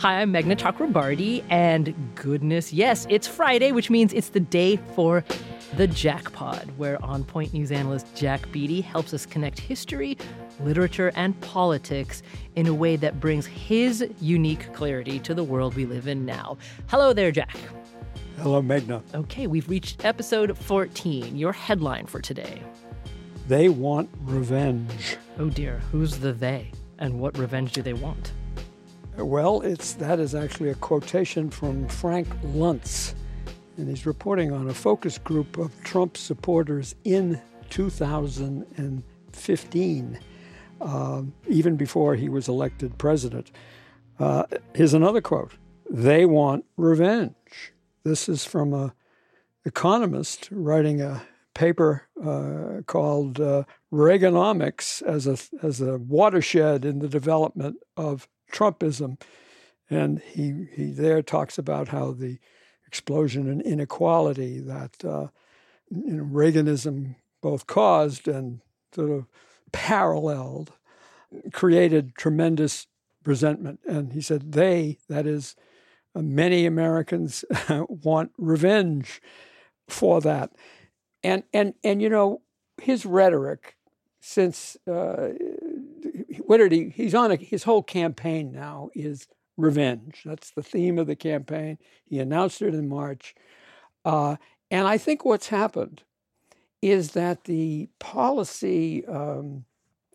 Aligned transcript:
Hi, 0.00 0.22
I'm 0.22 0.32
Meghna 0.32 0.56
Chakrabarti, 0.56 1.44
and 1.50 1.94
goodness, 2.14 2.72
yes, 2.72 3.06
it's 3.10 3.28
Friday, 3.28 3.70
which 3.70 3.90
means 3.90 4.14
it's 4.14 4.30
the 4.30 4.40
day 4.40 4.78
for 4.94 5.22
the 5.76 5.86
Jackpod, 5.86 6.74
where 6.78 7.04
on 7.04 7.22
point 7.22 7.52
news 7.52 7.70
analyst 7.70 8.06
Jack 8.16 8.50
Beatty 8.50 8.80
helps 8.80 9.12
us 9.12 9.26
connect 9.26 9.60
history, 9.60 10.16
literature, 10.60 11.12
and 11.16 11.38
politics 11.42 12.22
in 12.56 12.66
a 12.66 12.72
way 12.72 12.96
that 12.96 13.20
brings 13.20 13.44
his 13.44 14.08
unique 14.22 14.72
clarity 14.72 15.18
to 15.18 15.34
the 15.34 15.44
world 15.44 15.74
we 15.74 15.84
live 15.84 16.08
in 16.08 16.24
now. 16.24 16.56
Hello 16.86 17.12
there, 17.12 17.30
Jack. 17.30 17.58
Hello, 18.38 18.62
Meghna. 18.62 19.02
Okay, 19.14 19.48
we've 19.48 19.68
reached 19.68 20.02
episode 20.06 20.56
14. 20.56 21.36
Your 21.36 21.52
headline 21.52 22.06
for 22.06 22.22
today. 22.22 22.62
They 23.48 23.68
want 23.68 24.08
revenge. 24.22 25.18
Oh 25.38 25.50
dear, 25.50 25.78
who's 25.92 26.16
the 26.16 26.32
they? 26.32 26.72
And 27.00 27.20
what 27.20 27.36
revenge 27.36 27.72
do 27.72 27.82
they 27.82 27.92
want? 27.92 28.32
Well, 29.22 29.60
it's 29.60 29.92
that 29.94 30.18
is 30.18 30.34
actually 30.34 30.70
a 30.70 30.74
quotation 30.74 31.50
from 31.50 31.86
Frank 31.88 32.26
Luntz, 32.42 33.14
and 33.76 33.88
he's 33.88 34.06
reporting 34.06 34.50
on 34.52 34.68
a 34.68 34.74
focus 34.74 35.18
group 35.18 35.58
of 35.58 35.72
Trump 35.84 36.16
supporters 36.16 36.94
in 37.04 37.38
2015, 37.68 40.18
um, 40.80 41.34
even 41.48 41.76
before 41.76 42.14
he 42.14 42.30
was 42.30 42.48
elected 42.48 42.96
president. 42.98 43.50
Uh, 44.18 44.44
here's 44.74 44.94
another 44.94 45.20
quote: 45.20 45.52
"They 45.90 46.24
want 46.24 46.64
revenge." 46.76 47.74
This 48.04 48.28
is 48.28 48.44
from 48.44 48.72
a 48.72 48.94
economist 49.66 50.48
writing 50.50 51.02
a 51.02 51.22
paper 51.54 52.08
uh, 52.24 52.80
called 52.86 53.38
uh, 53.38 53.64
Reaganomics 53.92 55.02
as 55.02 55.26
a 55.26 55.36
as 55.62 55.80
a 55.80 55.98
watershed 55.98 56.84
in 56.84 57.00
the 57.00 57.08
development 57.08 57.76
of 57.96 58.28
Trumpism, 58.50 59.20
and 59.88 60.20
he 60.20 60.66
he 60.72 60.90
there 60.90 61.22
talks 61.22 61.58
about 61.58 61.88
how 61.88 62.12
the 62.12 62.38
explosion 62.86 63.48
in 63.48 63.60
inequality 63.60 64.58
that 64.60 65.04
uh, 65.04 65.28
you 65.90 66.14
know, 66.14 66.24
Reaganism 66.24 67.16
both 67.40 67.66
caused 67.66 68.28
and 68.28 68.60
sort 68.94 69.10
of 69.10 69.26
paralleled 69.72 70.72
created 71.52 72.14
tremendous 72.16 72.86
resentment. 73.24 73.80
And 73.86 74.12
he 74.12 74.20
said 74.20 74.52
they, 74.52 74.98
that 75.08 75.26
is, 75.26 75.56
uh, 76.14 76.22
many 76.22 76.66
Americans 76.66 77.44
want 77.88 78.32
revenge 78.36 79.20
for 79.88 80.20
that. 80.20 80.50
And 81.22 81.44
and 81.52 81.74
and 81.84 82.00
you 82.00 82.08
know 82.08 82.40
his 82.80 83.04
rhetoric 83.04 83.76
since 84.20 84.76
uh, 84.90 85.30
what 86.46 86.58
did 86.58 86.72
he? 86.72 86.88
He's 86.90 87.14
on 87.14 87.32
a, 87.32 87.36
his 87.36 87.64
whole 87.64 87.82
campaign 87.82 88.52
now 88.52 88.90
is 88.94 89.26
revenge. 89.56 90.22
That's 90.24 90.50
the 90.50 90.62
theme 90.62 90.98
of 90.98 91.06
the 91.06 91.16
campaign. 91.16 91.78
He 92.04 92.18
announced 92.18 92.62
it 92.62 92.74
in 92.74 92.88
March, 92.88 93.34
uh, 94.04 94.36
and 94.70 94.86
I 94.86 94.98
think 94.98 95.24
what's 95.24 95.48
happened 95.48 96.02
is 96.82 97.12
that 97.12 97.44
the 97.44 97.88
policy 97.98 99.04
um, 99.06 99.64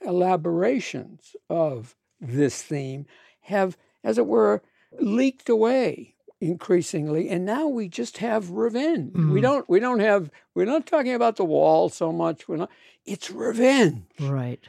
elaborations 0.01 1.35
of 1.49 1.95
this 2.19 2.63
theme 2.63 3.05
have, 3.41 3.77
as 4.03 4.17
it 4.17 4.25
were, 4.25 4.63
leaked 4.99 5.49
away 5.49 6.15
increasingly 6.41 7.29
and 7.29 7.45
now 7.45 7.65
we 7.65 7.87
just 7.87 8.17
have 8.17 8.51
revenge 8.51 9.13
mm. 9.13 9.31
we 9.31 9.39
don't 9.39 9.67
we 9.69 9.79
don't 9.79 10.01
have 10.01 10.29
we're 10.53 10.65
not 10.65 10.85
talking 10.85 11.13
about 11.13 11.37
the 11.37 11.45
wall 11.45 11.87
so 11.87 12.11
much 12.11 12.47
we're 12.47 12.57
not 12.57 12.69
it's 13.05 13.31
revenge 13.31 14.03
right 14.19 14.59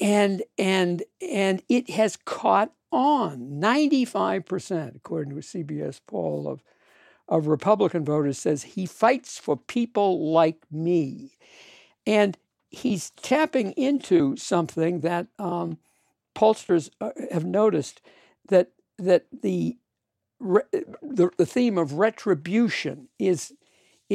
and 0.00 0.42
and 0.58 1.02
and 1.20 1.62
it 1.68 1.90
has 1.90 2.16
caught 2.16 2.72
on 2.92 3.50
95% 3.60 4.96
according 4.96 5.32
to 5.32 5.38
a 5.38 5.40
CBS 5.40 6.00
poll 6.06 6.46
of 6.48 6.62
of 7.28 7.46
Republican 7.46 8.04
voters 8.04 8.38
says 8.38 8.62
he 8.62 8.86
fights 8.86 9.38
for 9.38 9.56
people 9.56 10.30
like 10.32 10.58
me. 10.70 11.36
And 12.06 12.36
he's 12.70 13.10
tapping 13.10 13.72
into 13.72 14.36
something 14.36 15.00
that 15.00 15.28
um, 15.38 15.78
pollsters 16.34 16.90
uh, 17.00 17.10
have 17.32 17.44
noticed 17.44 18.00
that 18.48 18.70
that 18.98 19.26
the, 19.42 19.76
the 20.40 21.30
the 21.36 21.46
theme 21.46 21.78
of 21.78 21.94
retribution 21.94 23.08
is 23.18 23.54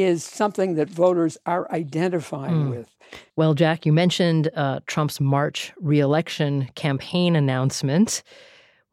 is 0.02 0.24
something 0.24 0.76
that 0.76 0.90
voters 0.90 1.38
are 1.46 1.70
identifying 1.72 2.66
mm. 2.66 2.70
with. 2.72 2.90
Well, 3.36 3.54
Jack, 3.54 3.86
you 3.86 3.94
mentioned 3.94 4.50
uh, 4.56 4.82
Trump's 4.86 5.20
March 5.20 5.74
reelection 5.80 6.70
campaign 6.76 7.36
announcement. 7.36 8.24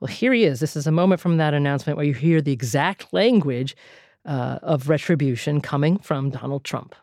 Well, 0.01 0.09
here 0.09 0.33
he 0.33 0.45
is. 0.45 0.61
This 0.61 0.77
is 0.77 0.87
a 0.87 0.93
moment 0.93 1.21
from 1.21 1.37
that 1.37 1.55
announcement 1.55 1.97
where 1.97 2.07
you 2.07 2.15
hear 2.15 2.41
the 2.41 2.53
exact 2.53 3.13
language 3.13 3.77
uh, 4.25 4.59
of 4.63 4.89
retribution 4.89 5.61
coming 5.61 5.99
from 5.99 6.31
Donald 6.31 6.65
Trump. 6.65 6.95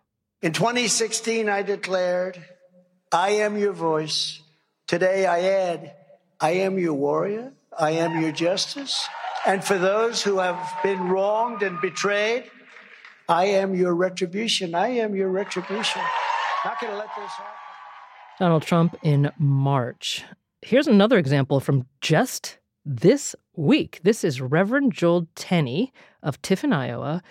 In 0.41 0.51
2016, 0.51 1.47
I 1.47 1.61
declared, 1.61 2.43
I 3.11 3.29
am 3.29 3.57
your 3.57 3.73
voice. 3.73 4.41
Today, 4.87 5.25
I 5.25 5.41
add, 5.41 5.95
I 6.39 6.51
am 6.51 6.77
your 6.77 6.93
warrior. 6.93 7.53
I 7.77 7.91
am 7.91 8.21
your 8.21 8.31
justice. 8.31 9.07
And 9.45 9.63
for 9.63 9.77
those 9.77 10.23
who 10.23 10.39
have 10.39 10.59
been 10.83 11.09
wronged 11.09 11.63
and 11.63 11.79
betrayed, 11.81 12.49
I 13.29 13.45
am 13.45 13.73
your 13.73 13.95
retribution. 13.95 14.75
I 14.75 14.89
am 14.89 15.15
your 15.15 15.29
retribution. 15.29 16.01
Not 16.65 16.79
going 16.79 16.91
to 16.91 16.97
let 16.97 17.09
this 17.15 17.31
happen. 17.31 17.51
Donald 18.39 18.63
Trump 18.63 18.97
in 19.03 19.31
March. 19.37 20.23
Here's 20.61 20.87
another 20.87 21.17
example 21.17 21.59
from 21.59 21.85
just 22.01 22.57
this 22.85 23.35
week. 23.55 24.01
This 24.03 24.23
is 24.23 24.41
Reverend 24.41 24.93
Joel 24.93 25.27
Tenney 25.35 25.93
of 26.21 26.41
Tiffin, 26.41 26.73
Iowa. 26.73 27.21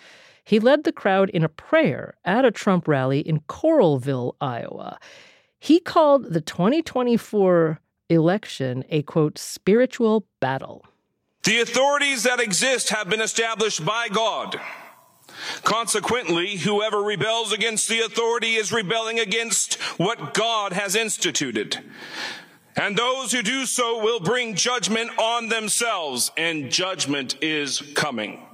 He 0.45 0.59
led 0.59 0.85
the 0.85 0.93
crowd 0.93 1.31
in 1.31 1.45
a 1.45 1.49
prayer 1.49 2.15
at 2.25 2.45
a 2.45 2.51
Trump 2.51 2.89
rally 2.89 3.21
in 3.21 3.41
Coralville, 3.41 4.35
Iowa. 4.41 4.99
He 5.59 5.79
called 5.79 6.33
the 6.33 6.41
2024 6.41 7.81
election 8.09 8.85
a 8.89 9.03
quote, 9.03 9.39
spiritual 9.39 10.27
battle. 10.41 10.85
The 11.45 11.61
authorities 11.61 12.23
that 12.23 12.41
exist 12.41 12.91
have 12.91 13.09
been 13.09 13.21
established 13.21 13.85
by 13.85 14.09
God. 14.09 14.61
Consequently, 15.65 16.57
whoever 16.59 17.03
rebels 17.03 17.53
against 17.53 17.89
the 17.89 18.01
authority 18.01 18.55
is 18.55 18.73
rebelling 18.73 19.19
against 19.19 19.75
what 19.99 20.35
God 20.35 20.73
has 20.73 20.95
instituted. 20.95 21.79
And 22.77 22.97
those 22.97 23.33
who 23.33 23.43
do 23.43 23.67
so 23.67 24.03
will 24.03 24.21
bring 24.21 24.55
judgment 24.55 25.11
on 25.19 25.49
themselves, 25.49 26.31
and 26.37 26.71
judgment 26.71 27.37
is 27.43 27.83
coming. 27.95 28.47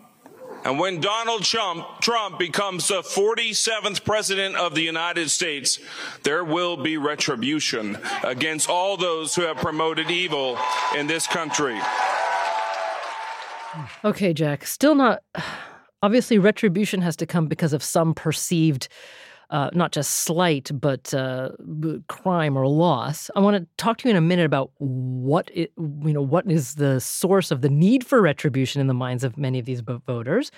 And 0.64 0.78
when 0.78 1.00
Donald 1.00 1.44
Trump, 1.44 1.86
Trump, 2.00 2.38
becomes 2.38 2.88
the 2.88 3.02
47th 3.02 4.04
president 4.04 4.56
of 4.56 4.74
the 4.74 4.82
United 4.82 5.30
States, 5.30 5.78
there 6.24 6.44
will 6.44 6.76
be 6.76 6.96
retribution 6.96 7.96
against 8.24 8.68
all 8.68 8.96
those 8.96 9.36
who 9.36 9.42
have 9.42 9.58
promoted 9.58 10.10
evil 10.10 10.58
in 10.96 11.06
this 11.06 11.26
country. 11.28 11.80
Okay, 14.04 14.32
Jack, 14.32 14.66
still 14.66 14.96
not 14.96 15.22
obviously 16.02 16.38
retribution 16.38 17.00
has 17.02 17.16
to 17.16 17.26
come 17.26 17.46
because 17.46 17.72
of 17.72 17.82
some 17.82 18.14
perceived 18.14 18.88
uh, 19.50 19.70
not 19.72 19.92
just 19.92 20.10
slight 20.10 20.70
but 20.74 21.14
uh, 21.14 21.50
crime 22.08 22.56
or 22.56 22.66
loss. 22.66 23.30
I 23.34 23.40
want 23.40 23.56
to 23.56 23.66
talk 23.82 23.98
to 23.98 24.08
you 24.08 24.10
in 24.10 24.16
a 24.16 24.20
minute 24.20 24.44
about 24.44 24.70
what 24.78 25.50
it, 25.54 25.72
you 25.78 26.12
know 26.12 26.22
what 26.22 26.50
is 26.50 26.74
the 26.74 27.00
source 27.00 27.50
of 27.50 27.62
the 27.62 27.70
need 27.70 28.04
for 28.04 28.20
retribution 28.20 28.80
in 28.80 28.88
the 28.88 28.94
minds 28.94 29.24
of 29.24 29.38
many 29.38 29.58
of 29.58 29.64
these 29.64 29.80
voters. 29.80 30.50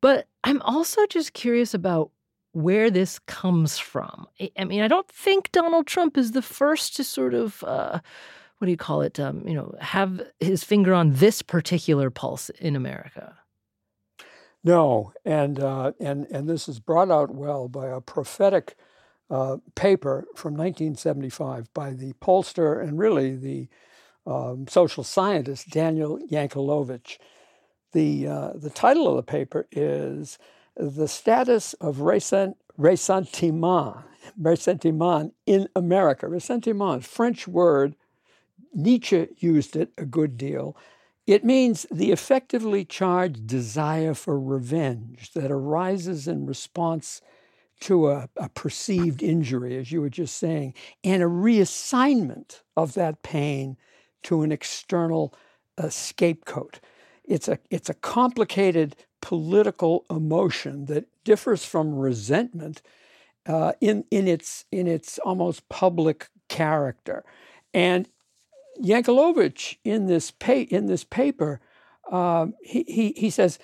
But 0.00 0.26
I'm 0.44 0.62
also 0.62 1.04
just 1.06 1.32
curious 1.32 1.74
about 1.74 2.10
where 2.52 2.90
this 2.90 3.18
comes 3.20 3.78
from. 3.78 4.26
I 4.58 4.64
mean, 4.64 4.82
I 4.82 4.88
don't 4.88 5.08
think 5.08 5.50
Donald 5.52 5.86
Trump 5.86 6.16
is 6.16 6.32
the 6.32 6.42
first 6.42 6.96
to 6.96 7.04
sort 7.04 7.34
of. 7.34 7.64
Uh, 7.64 8.00
what 8.58 8.66
do 8.66 8.70
you 8.70 8.76
call 8.76 9.02
it? 9.02 9.18
Um, 9.18 9.42
you 9.44 9.54
know, 9.54 9.74
have 9.80 10.22
his 10.38 10.62
finger 10.62 10.94
on 10.94 11.14
this 11.14 11.42
particular 11.42 12.10
pulse 12.10 12.48
in 12.60 12.76
America. 12.76 13.36
No, 14.64 15.12
and 15.24 15.58
uh, 15.58 15.92
and 15.98 16.26
and 16.30 16.48
this 16.48 16.68
is 16.68 16.78
brought 16.78 17.10
out 17.10 17.34
well 17.34 17.68
by 17.68 17.88
a 17.88 18.00
prophetic 18.00 18.76
uh, 19.28 19.56
paper 19.74 20.24
from 20.36 20.54
1975 20.54 21.72
by 21.74 21.90
the 21.90 22.12
pollster 22.14 22.80
and 22.80 22.98
really 22.98 23.34
the 23.34 23.68
um, 24.24 24.66
social 24.68 25.02
scientist 25.02 25.70
Daniel 25.70 26.18
Yankelovich. 26.30 27.18
The 27.92 28.28
uh, 28.28 28.52
the 28.54 28.70
title 28.70 29.08
of 29.08 29.16
the 29.16 29.22
paper 29.24 29.66
is 29.72 30.38
"The 30.76 31.08
Status 31.08 31.74
of 31.74 31.96
Ressent- 31.96 32.54
Ressentiment 32.78 34.04
Ressentiment 34.40 35.32
in 35.44 35.68
America." 35.74 36.28
Ressentiment, 36.28 37.04
French 37.04 37.48
word. 37.48 37.96
Nietzsche 38.74 39.28
used 39.38 39.76
it 39.76 39.92
a 39.98 40.06
good 40.06 40.38
deal 40.38 40.74
it 41.26 41.44
means 41.44 41.86
the 41.90 42.10
effectively 42.10 42.84
charged 42.84 43.46
desire 43.46 44.14
for 44.14 44.38
revenge 44.38 45.32
that 45.34 45.50
arises 45.50 46.26
in 46.26 46.46
response 46.46 47.20
to 47.80 48.10
a, 48.10 48.28
a, 48.36 48.48
perceived 48.48 49.22
injury, 49.22 49.76
as 49.76 49.90
you 49.90 50.00
were 50.00 50.08
just 50.08 50.36
saying, 50.36 50.72
and 51.02 51.22
a 51.22 51.26
reassignment 51.26 52.62
of 52.76 52.94
that 52.94 53.22
pain 53.22 53.76
to 54.22 54.42
an 54.42 54.52
external 54.52 55.34
uh, 55.78 55.88
scapegoat. 55.88 56.80
it's 57.24 57.48
a 57.48 57.58
it's 57.70 57.88
a 57.90 57.94
complicated 57.94 58.94
political 59.20 60.04
emotion 60.10 60.84
that 60.86 61.06
differs 61.24 61.64
from 61.64 61.94
resentment 61.94 62.82
uh, 63.46 63.72
in 63.80 64.04
in 64.10 64.28
its 64.28 64.64
in 64.70 64.86
its 64.86 65.18
almost 65.18 65.68
public 65.68 66.28
character. 66.48 67.24
And 67.74 68.08
Yankelovich 68.80 69.76
in 69.84 70.06
this 70.06 70.30
pa- 70.30 70.66
in 70.70 70.86
this 70.86 71.04
paper, 71.04 71.60
uh, 72.10 72.46
he, 72.62 72.84
he 72.88 73.14
he 73.16 73.30
says 73.30 73.58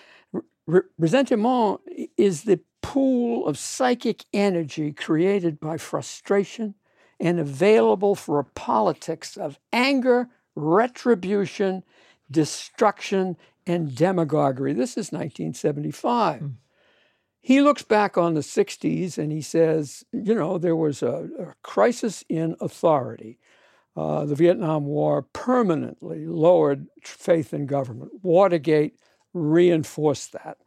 resentment 0.99 1.81
is 2.17 2.43
the 2.43 2.61
pool 2.83 3.47
of 3.47 3.59
psychic 3.59 4.25
energy 4.33 4.93
created 4.93 5.59
by 5.61 5.77
frustration 5.77 6.75
and 7.21 7.41
available 7.41 8.15
for 8.15 8.39
a 8.39 8.45
politics 8.45 9.37
of 9.37 9.59
anger, 9.73 10.29
retribution, 10.55 11.83
destruction, 12.31 13.37
and 13.67 13.95
demagoguery. 13.95 14.73
This 14.73 14.93
is 14.93 15.13
1975. 15.13 16.41
Mm. 16.41 16.53
He 17.41 17.61
looks 17.61 17.83
back 17.83 18.19
on 18.19 18.35
the 18.35 18.41
60s 18.41 19.19
and 19.19 19.33
he 19.33 19.41
says, 19.41 20.05
you 20.13 20.35
know, 20.35 20.59
there 20.59 20.77
was 20.77 21.03
a, 21.03 21.29
a 21.39 21.55
crisis 21.63 22.25
in 22.29 22.57
authority. 22.61 23.39
Uh, 23.99 24.25
the 24.25 24.37
Vietnam 24.37 24.85
War 24.85 25.23
permanently 25.23 26.25
lowered 26.25 26.87
faith 27.03 27.53
in 27.53 27.67
government. 27.67 28.13
Watergate 28.23 28.95
reinforced 29.35 30.31
that. 30.33 30.59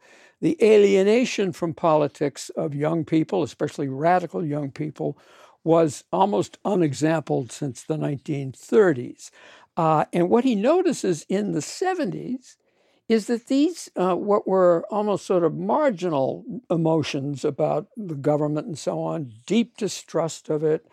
The 0.42 0.62
alienation 0.62 1.52
from 1.52 1.72
politics 1.72 2.50
of 2.50 2.74
young 2.74 3.06
people, 3.06 3.42
especially 3.42 3.88
radical 3.88 4.44
young 4.44 4.70
people, 4.70 5.16
was 5.64 6.04
almost 6.12 6.58
unexampled 6.62 7.50
since 7.50 7.82
the 7.82 7.96
1930s. 7.96 9.30
Uh, 9.78 10.04
and 10.12 10.28
what 10.28 10.44
he 10.44 10.54
notices 10.54 11.24
in 11.30 11.52
the 11.52 11.60
70s 11.60 12.56
is 13.08 13.28
that 13.28 13.46
these, 13.46 13.90
uh, 13.96 14.14
what 14.14 14.46
were 14.46 14.84
almost 14.90 15.24
sort 15.24 15.42
of 15.42 15.54
marginal 15.54 16.44
emotions 16.68 17.46
about 17.46 17.88
the 17.96 18.14
government 18.14 18.66
and 18.66 18.78
so 18.78 19.00
on, 19.00 19.32
deep 19.46 19.78
distrust 19.78 20.50
of 20.50 20.62
it, 20.62 20.86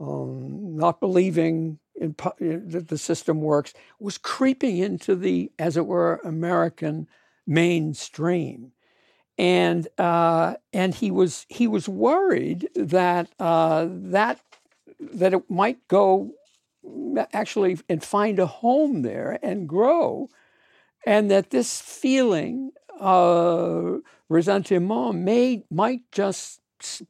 um, 0.00 0.76
not 0.76 1.00
believing 1.00 1.78
in, 1.94 2.14
that 2.38 2.88
the 2.88 2.98
system 2.98 3.40
works, 3.40 3.74
was 3.98 4.18
creeping 4.18 4.78
into 4.78 5.14
the, 5.14 5.50
as 5.58 5.76
it 5.76 5.86
were, 5.86 6.20
American 6.24 7.08
mainstream. 7.46 8.72
And 9.36 9.86
uh, 9.98 10.56
and 10.72 10.94
he 10.96 11.12
was 11.12 11.46
he 11.48 11.68
was 11.68 11.88
worried 11.88 12.68
that 12.74 13.28
uh, 13.38 13.86
that 13.88 14.40
that 14.98 15.32
it 15.32 15.48
might 15.48 15.86
go 15.86 16.32
actually 17.32 17.78
and 17.88 18.02
find 18.02 18.40
a 18.40 18.46
home 18.46 19.02
there 19.02 19.38
and 19.40 19.68
grow, 19.68 20.28
and 21.06 21.30
that 21.30 21.50
this 21.50 21.80
feeling 21.80 22.72
of 22.98 24.00
ressentiment 24.28 25.14
may 25.14 25.62
might 25.70 26.00
just 26.10 26.60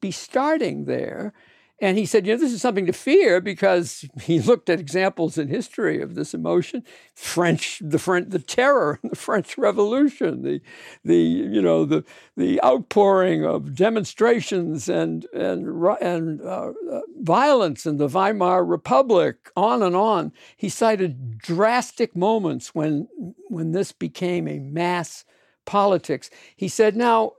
be 0.01 0.11
starting 0.11 0.85
there 0.85 1.33
and 1.81 1.97
he 1.97 2.07
said, 2.07 2.27
you 2.27 2.35
know, 2.35 2.41
this 2.41 2.53
is 2.53 2.61
something 2.61 2.87
to 2.87 2.93
fear 2.93 3.41
because 3.41 4.05
he 4.23 4.41
looked 4.41 4.69
at 4.69 4.81
examples 4.81 5.39
in 5.39 5.47
history 5.47 6.03
of 6.03 6.17
this 6.17 6.35
emotion, 6.35 6.83
French, 7.15 7.81
the 7.85 8.01
French, 8.01 8.31
the 8.31 8.41
terror, 8.41 8.99
the 9.05 9.15
French 9.15 9.57
Revolution, 9.57 10.43
the, 10.43 10.61
the, 11.05 11.17
you 11.17 11.63
know, 11.63 11.85
the, 11.85 12.05
the 12.37 12.61
outpouring 12.65 13.45
of 13.45 13.75
demonstrations 13.77 14.89
and 14.89 15.27
and 15.33 15.69
and 16.01 16.41
uh, 16.41 16.73
uh, 16.91 17.01
violence 17.21 17.87
in 17.87 17.97
the 17.97 18.09
Weimar 18.09 18.65
Republic, 18.65 19.51
on 19.57 19.83
and 19.83 19.95
on. 19.95 20.33
He 20.57 20.69
cited 20.69 21.39
drastic 21.39 22.17
moments 22.17 22.75
when 22.75 23.09
when 23.49 23.71
this 23.71 23.93
became 23.93 24.49
a 24.49 24.59
mass 24.59 25.25
politics. 25.65 26.29
He 26.57 26.67
said, 26.67 26.97
now, 26.97 27.35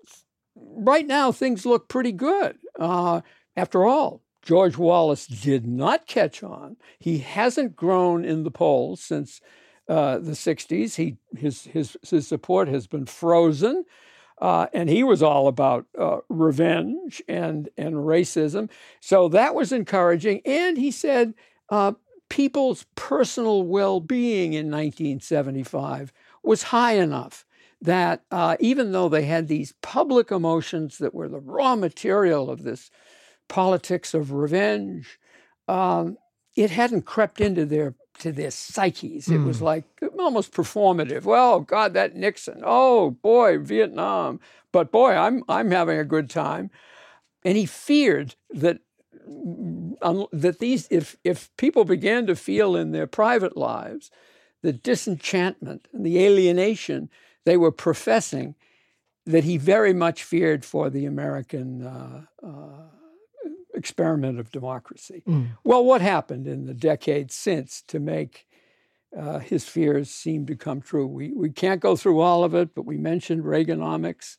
right 0.55 1.07
now 1.07 1.31
things 1.31 1.65
look 1.65 1.89
pretty 1.89 2.11
good. 2.13 2.57
Uh, 2.79 3.21
after 3.57 3.85
all, 3.85 4.21
George 4.49 4.79
Wallace 4.79 5.27
did 5.27 5.67
not 5.67 6.07
catch 6.07 6.41
on. 6.41 6.75
He 6.97 7.19
hasn't 7.19 7.75
grown 7.75 8.25
in 8.25 8.41
the 8.41 8.49
polls 8.49 8.99
since 8.99 9.41
uh, 9.87 10.17
the 10.17 10.31
60s. 10.31 10.95
He, 10.95 11.17
his, 11.37 11.65
his, 11.65 11.95
his 12.01 12.27
support 12.27 12.67
has 12.67 12.87
been 12.87 13.05
frozen. 13.05 13.85
Uh, 14.41 14.65
and 14.73 14.89
he 14.89 15.03
was 15.03 15.21
all 15.21 15.47
about 15.47 15.85
uh, 15.99 16.21
revenge 16.29 17.21
and, 17.27 17.69
and 17.77 17.93
racism. 17.93 18.71
So 18.99 19.29
that 19.29 19.53
was 19.53 19.71
encouraging. 19.71 20.41
And 20.45 20.79
he 20.79 20.89
said 20.89 21.35
uh, 21.69 21.91
people's 22.29 22.87
personal 22.95 23.61
well 23.61 23.99
being 23.99 24.53
in 24.53 24.71
1975 24.71 26.11
was 26.41 26.63
high 26.63 26.93
enough 26.93 27.45
that 27.83 28.23
uh, 28.31 28.57
even 28.59 28.93
though 28.93 29.09
they 29.09 29.25
had 29.25 29.47
these 29.47 29.75
public 29.83 30.31
emotions 30.31 30.97
that 30.97 31.13
were 31.13 31.29
the 31.29 31.39
raw 31.39 31.75
material 31.75 32.49
of 32.49 32.63
this 32.63 32.89
politics 33.49 34.13
of 34.13 34.31
revenge. 34.31 35.19
Um, 35.67 36.17
it 36.55 36.71
hadn't 36.71 37.03
crept 37.03 37.41
into 37.41 37.65
their 37.65 37.95
to 38.19 38.31
their 38.31 38.51
psyches. 38.51 39.27
It 39.29 39.39
mm. 39.39 39.45
was 39.45 39.59
hmm. 39.59 39.65
like 39.65 39.85
almost 40.17 40.51
performative. 40.51 41.23
Well, 41.23 41.61
God, 41.61 41.93
that 41.93 42.15
Nixon. 42.15 42.61
Oh 42.65 43.11
boy, 43.11 43.59
Vietnam. 43.59 44.39
But 44.71 44.91
boy, 44.91 45.11
I'm 45.11 45.43
I'm 45.49 45.71
having 45.71 45.97
a 45.97 46.05
good 46.05 46.29
time. 46.29 46.69
And 47.43 47.57
he 47.57 47.65
feared 47.65 48.35
that 48.49 48.79
um, 50.01 50.27
that 50.31 50.59
these 50.59 50.87
if 50.91 51.17
if 51.23 51.55
people 51.57 51.85
began 51.85 52.27
to 52.27 52.35
feel 52.35 52.75
in 52.75 52.91
their 52.91 53.07
private 53.07 53.57
lives 53.57 54.11
the 54.61 54.73
disenchantment 54.73 55.87
and 55.93 56.05
the 56.05 56.19
alienation 56.19 57.09
they 57.45 57.55
were 57.55 57.71
professing, 57.71 58.55
that 59.25 59.45
he 59.45 59.57
very 59.57 59.93
much 59.93 60.23
feared 60.23 60.65
for 60.65 60.89
the 60.89 61.05
American. 61.05 61.85
Uh, 61.85 62.21
uh, 62.43 62.98
experiment 63.79 64.39
of 64.39 64.51
democracy. 64.51 65.23
Mm. 65.27 65.47
Well, 65.63 65.83
what 65.83 66.01
happened 66.01 66.47
in 66.47 66.65
the 66.65 66.73
decades 66.73 67.33
since 67.33 67.81
to 67.87 67.99
make 67.99 68.45
uh, 69.17 69.39
his 69.39 69.67
fears 69.67 70.11
seem 70.11 70.45
to 70.47 70.55
come 70.55 70.81
true? 70.81 71.07
We, 71.07 71.33
we 71.33 71.49
can't 71.49 71.81
go 71.81 71.95
through 71.95 72.19
all 72.19 72.43
of 72.43 72.53
it, 72.53 72.75
but 72.75 72.85
we 72.85 72.97
mentioned 72.97 73.43
Reaganomics 73.43 74.37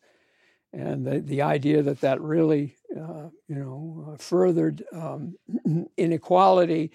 and 0.73 1.05
the, 1.05 1.21
the 1.21 1.43
idea 1.43 1.83
that 1.83 2.01
that 2.03 2.21
really, 2.21 2.77
uh, 2.97 3.31
you 3.49 3.57
know, 3.57 4.13
uh, 4.13 4.17
furthered 4.17 4.85
um, 4.93 5.37
inequality. 5.97 6.93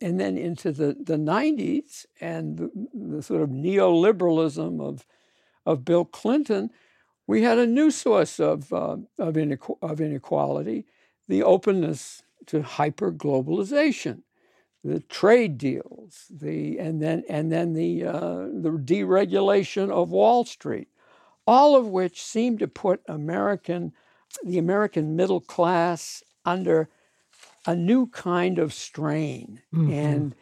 And 0.00 0.20
then 0.20 0.36
into 0.36 0.72
the, 0.72 0.94
the 1.00 1.16
90s 1.16 2.04
and 2.20 2.58
the, 2.58 2.70
the 2.94 3.22
sort 3.22 3.42
of 3.42 3.48
neoliberalism 3.48 4.80
of, 4.80 5.06
of 5.64 5.84
Bill 5.84 6.04
Clinton, 6.04 6.70
we 7.26 7.42
had 7.42 7.58
a 7.58 7.66
new 7.66 7.90
source 7.90 8.38
of, 8.38 8.72
uh, 8.72 8.98
of, 9.18 9.34
inequ- 9.34 9.78
of 9.82 10.00
inequality 10.00 10.84
the 11.28 11.42
openness 11.42 12.22
to 12.46 12.62
hyper 12.62 13.12
globalization, 13.12 14.22
the 14.84 15.00
trade 15.00 15.58
deals, 15.58 16.26
the 16.30 16.78
and 16.78 17.02
then 17.02 17.24
and 17.28 17.50
then 17.50 17.72
the 17.72 18.04
uh, 18.04 18.46
the 18.52 18.80
deregulation 18.84 19.90
of 19.90 20.10
Wall 20.10 20.44
Street, 20.44 20.88
all 21.46 21.76
of 21.76 21.88
which 21.88 22.22
seem 22.22 22.58
to 22.58 22.68
put 22.68 23.00
American 23.08 23.92
the 24.44 24.58
American 24.58 25.16
middle 25.16 25.40
class 25.40 26.22
under 26.44 26.88
a 27.66 27.74
new 27.74 28.06
kind 28.06 28.58
of 28.58 28.72
strain 28.72 29.60
mm-hmm. 29.74 29.92
and 29.92 30.34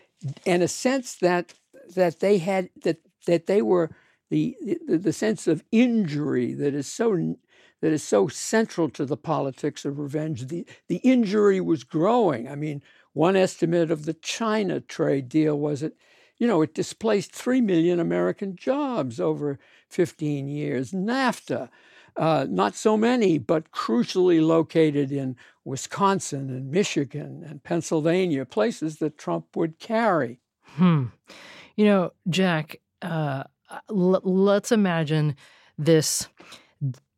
and 0.47 0.63
a 0.63 0.69
sense 0.69 1.17
that 1.17 1.55
that 1.95 2.21
they 2.21 2.39
had 2.39 2.69
that 2.83 2.99
that 3.27 3.47
they 3.47 3.63
were 3.63 3.91
the, 4.31 4.57
the 4.61 4.99
the 4.99 5.13
sense 5.13 5.47
of 5.47 5.65
injury 5.73 6.53
that 6.55 6.75
is 6.75 6.87
so 6.87 7.37
that 7.81 7.93
is 7.93 8.03
so 8.03 8.29
central 8.29 8.89
to 8.91 9.05
the 9.05 9.17
politics 9.17 9.85
of 9.85 9.99
revenge. 9.99 10.47
The, 10.47 10.67
the 10.89 10.97
injury 10.97 11.61
was 11.61 11.85
growing. 11.85 12.49
I 12.49 12.55
mean, 12.55 12.83
one 13.13 13.37
estimate 13.37 13.91
of 13.91 14.05
the 14.05 14.15
China 14.15 14.81
trade 14.81 15.29
deal 15.29 15.59
was 15.59 15.81
that, 15.81 15.97
you 16.39 16.47
know, 16.47 16.63
it 16.63 16.75
displaced 16.75 17.33
3 17.33 17.61
million 17.61 18.01
American 18.01 18.57
jobs 18.57 19.21
over 19.21 19.59
15 19.91 20.49
years. 20.49 20.93
NAFTA, 20.93 21.69
uh, 22.17 22.47
not 22.49 22.75
so 22.75 22.97
many, 22.97 23.39
but 23.39 23.71
crucially 23.71 24.45
located 24.45 25.13
in 25.13 25.37
Wisconsin 25.65 26.51
and 26.51 26.71
Michigan 26.71 27.45
and 27.47 27.63
Pennsylvania, 27.63 28.45
places 28.45 28.97
that 28.97 29.19
Trump 29.19 29.57
would 29.57 29.79
carry. 29.79 30.41
Hmm. 30.77 31.07
You 31.77 31.85
know, 31.87 32.13
Jack, 32.29 32.81
uh, 33.03 33.45
l- 33.91 34.21
let's 34.23 34.73
imagine 34.73 35.37
this 35.79 36.29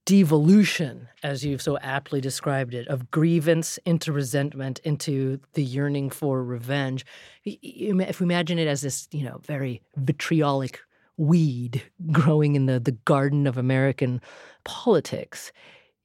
devolution, 0.06 1.08
as 1.22 1.44
you've 1.44 1.60
so 1.60 1.76
aptly 1.78 2.20
described 2.20 2.72
it, 2.72 2.88
of 2.88 3.10
grievance 3.10 3.76
into 3.84 4.12
resentment 4.12 4.78
into 4.84 5.38
the 5.52 5.64
yearning 5.64 6.08
for 6.08 6.42
revenge. 6.42 7.04
If 7.44 8.20
we 8.20 8.25
imagine 8.25 8.58
it 8.58 8.68
as 8.68 8.80
this, 8.80 9.08
you 9.10 9.25
know, 9.25 9.40
very 9.44 9.82
vitriolic 9.96 10.80
weed 11.18 11.82
growing 12.12 12.54
in 12.54 12.66
the, 12.66 12.80
the 12.80 12.92
garden 12.92 13.46
of 13.46 13.58
American 13.58 14.22
politics, 14.64 15.52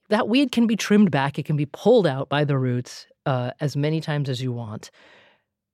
that 0.10 0.27
weed 0.27 0.51
can 0.51 0.67
be 0.67 0.75
trimmed 0.75 1.12
back. 1.12 1.39
It 1.39 1.46
can 1.46 1.55
be 1.55 1.67
pulled 1.67 2.08
out 2.08 2.27
by 2.27 2.43
the 2.43 2.58
roots 2.58 3.08
uh, 3.25 3.51
as 3.62 3.77
many 3.77 4.01
times 4.01 4.29
as 4.29 4.41
you 4.41 4.51
want. 4.51 4.89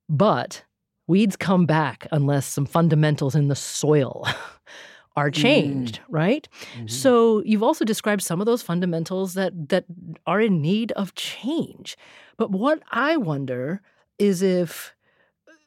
But 0.08 0.64
weeds 1.06 1.34
come 1.34 1.64
back 1.64 2.06
unless 2.12 2.46
some 2.46 2.66
fundamentals 2.66 3.34
in 3.34 3.48
the 3.48 3.56
soil 3.56 4.28
are 5.18 5.30
changed, 5.30 5.96
mm. 5.96 6.04
right? 6.08 6.48
Mm-hmm. 6.74 6.86
So 6.86 7.42
you've 7.44 7.62
also 7.62 7.84
described 7.84 8.22
some 8.22 8.40
of 8.40 8.46
those 8.46 8.62
fundamentals 8.62 9.34
that 9.34 9.68
that 9.68 9.84
are 10.26 10.40
in 10.40 10.62
need 10.62 10.92
of 10.92 11.14
change. 11.14 11.96
But 12.36 12.52
what 12.52 12.80
I 12.92 13.16
wonder 13.16 13.82
is 14.18 14.42
if 14.42 14.94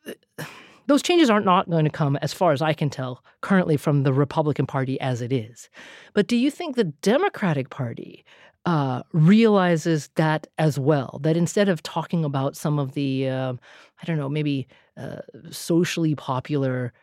those 0.88 1.02
changes 1.02 1.30
are 1.30 1.42
not 1.42 1.70
going 1.70 1.86
to 1.86 1.92
come, 1.92 2.18
as 2.18 2.34
far 2.34 2.52
as 2.54 2.62
I 2.62 2.74
can 2.74 2.90
tell, 2.90 3.24
currently 3.42 3.78
from 3.78 4.04
the 4.04 4.14
Republican 4.14 4.66
Party 4.66 5.00
as 5.00 5.22
it 5.22 5.32
is. 5.32 5.70
But 6.14 6.28
do 6.28 6.36
you 6.36 6.50
think 6.50 6.76
the 6.76 6.86
Democratic 6.86 7.70
Party 7.70 8.26
uh, 8.66 9.04
realizes 9.12 10.10
that 10.16 10.48
as 10.58 10.80
well? 10.80 11.20
That 11.24 11.38
instead 11.38 11.70
of 11.70 11.84
talking 11.84 12.26
about 12.26 12.56
some 12.56 12.80
of 12.80 12.94
the, 12.94 13.30
uh, 13.30 13.54
I 14.02 14.06
don't 14.06 14.18
know, 14.18 14.30
maybe 14.30 14.68
uh, 14.98 15.22
socially 15.50 16.16
popular 16.16 16.94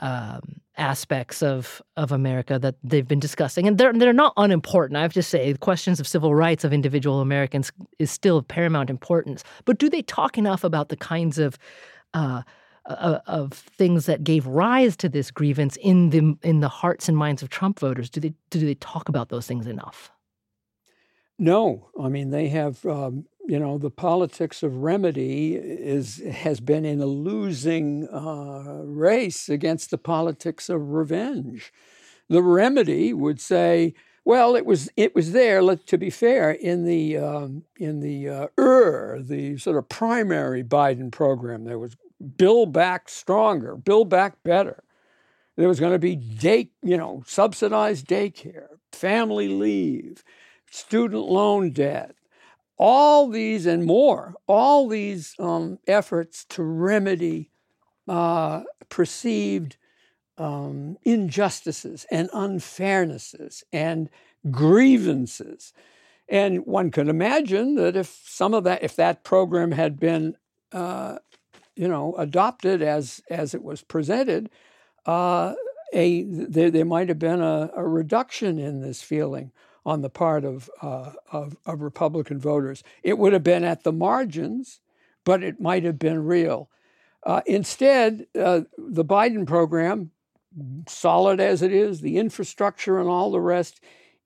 um, 0.00 0.60
aspects 0.76 1.42
of 1.42 1.80
of 1.96 2.12
America 2.12 2.58
that 2.58 2.74
they've 2.82 3.08
been 3.08 3.20
discussing, 3.20 3.66
and 3.66 3.78
they're 3.78 3.92
they're 3.92 4.12
not 4.12 4.32
unimportant. 4.36 4.96
I 4.96 5.02
have 5.02 5.12
to 5.14 5.22
say, 5.22 5.52
questions 5.54 6.00
of 6.00 6.06
civil 6.06 6.34
rights 6.34 6.64
of 6.64 6.72
individual 6.72 7.20
Americans 7.20 7.72
is 7.98 8.10
still 8.10 8.38
of 8.38 8.48
paramount 8.48 8.90
importance. 8.90 9.42
But 9.64 9.78
do 9.78 9.88
they 9.88 10.02
talk 10.02 10.36
enough 10.36 10.64
about 10.64 10.88
the 10.88 10.96
kinds 10.96 11.38
of 11.38 11.58
uh, 12.14 12.42
uh, 12.86 13.20
of 13.26 13.52
things 13.52 14.06
that 14.06 14.24
gave 14.24 14.46
rise 14.46 14.96
to 14.98 15.08
this 15.08 15.30
grievance 15.30 15.76
in 15.80 16.10
the 16.10 16.36
in 16.42 16.60
the 16.60 16.68
hearts 16.68 17.08
and 17.08 17.16
minds 17.16 17.42
of 17.42 17.48
Trump 17.48 17.78
voters? 17.78 18.10
Do 18.10 18.20
they 18.20 18.34
do 18.50 18.60
they 18.60 18.74
talk 18.74 19.08
about 19.08 19.28
those 19.28 19.46
things 19.46 19.66
enough? 19.66 20.10
No, 21.38 21.90
I 22.00 22.08
mean 22.08 22.30
they 22.30 22.48
have. 22.48 22.84
Um, 22.86 23.26
you 23.46 23.58
know, 23.60 23.78
the 23.78 23.90
politics 23.90 24.62
of 24.62 24.78
remedy 24.78 25.54
is 25.54 26.22
has 26.24 26.60
been 26.60 26.84
in 26.84 27.00
a 27.00 27.06
losing 27.06 28.08
uh, 28.08 28.82
race 28.84 29.48
against 29.48 29.90
the 29.90 29.98
politics 29.98 30.68
of 30.68 30.90
revenge. 30.90 31.72
The 32.28 32.42
remedy 32.42 33.12
would 33.12 33.40
say, 33.40 33.94
well, 34.24 34.56
it 34.56 34.66
was 34.66 34.90
it 34.96 35.14
was 35.14 35.30
there. 35.30 35.62
Let, 35.62 35.86
To 35.86 35.98
be 35.98 36.10
fair, 36.10 36.50
in 36.50 36.84
the 36.84 37.18
um, 37.18 37.62
in 37.78 38.00
the 38.00 38.28
uh, 38.28 38.46
the 38.56 39.56
sort 39.58 39.76
of 39.76 39.88
primary 39.88 40.64
Biden 40.64 41.12
program, 41.12 41.64
there 41.64 41.78
was 41.78 41.96
Build 42.36 42.72
Back 42.72 43.08
Stronger, 43.08 43.76
Build 43.76 44.08
Back 44.08 44.42
Better. 44.42 44.82
There 45.56 45.68
was 45.68 45.78
going 45.78 45.92
to 45.92 45.98
be 46.00 46.16
day, 46.16 46.70
you 46.82 46.96
know, 46.96 47.22
subsidized 47.26 48.06
daycare, 48.06 48.66
family 48.92 49.48
leave, 49.48 50.24
student 50.68 51.24
loan 51.26 51.70
debt, 51.70 52.15
all 52.78 53.28
these 53.28 53.66
and 53.66 53.84
more, 53.84 54.34
all 54.46 54.88
these 54.88 55.34
um, 55.38 55.78
efforts 55.86 56.44
to 56.50 56.62
remedy 56.62 57.50
uh, 58.08 58.62
perceived 58.88 59.76
um, 60.38 60.96
injustices 61.02 62.06
and 62.10 62.30
unfairnesses 62.30 63.62
and 63.72 64.10
grievances. 64.50 65.72
And 66.28 66.66
one 66.66 66.90
could 66.90 67.08
imagine 67.08 67.76
that 67.76 67.96
if 67.96 68.20
some 68.24 68.52
of 68.52 68.64
that, 68.64 68.82
if 68.82 68.96
that 68.96 69.24
program 69.24 69.72
had 69.72 69.98
been 69.98 70.36
uh, 70.72 71.18
you 71.76 71.86
know, 71.86 72.14
adopted 72.16 72.82
as 72.82 73.20
as 73.30 73.54
it 73.54 73.62
was 73.62 73.82
presented, 73.82 74.50
uh, 75.04 75.54
a 75.92 76.22
there, 76.24 76.70
there 76.70 76.84
might 76.84 77.08
have 77.08 77.18
been 77.18 77.40
a, 77.40 77.70
a, 77.76 77.86
reduction 77.86 78.58
in 78.58 78.80
this 78.80 79.02
feeling 79.02 79.52
on 79.86 80.02
the 80.02 80.10
part 80.10 80.44
of, 80.44 80.68
uh, 80.82 81.12
of, 81.30 81.56
of 81.64 81.80
Republican 81.80 82.40
voters. 82.40 82.82
It 83.04 83.18
would 83.18 83.32
have 83.32 83.44
been 83.44 83.62
at 83.62 83.84
the 83.84 83.92
margins, 83.92 84.80
but 85.24 85.44
it 85.44 85.60
might 85.60 85.84
have 85.84 85.98
been 85.98 86.24
real. 86.24 86.68
Uh, 87.22 87.40
instead, 87.46 88.26
uh, 88.38 88.62
the 88.76 89.04
Biden 89.04 89.46
program, 89.46 90.10
solid 90.88 91.38
as 91.38 91.62
it 91.62 91.72
is, 91.72 92.00
the 92.00 92.18
infrastructure 92.18 92.98
and 92.98 93.08
all 93.08 93.30
the 93.30 93.40
rest, 93.40 93.80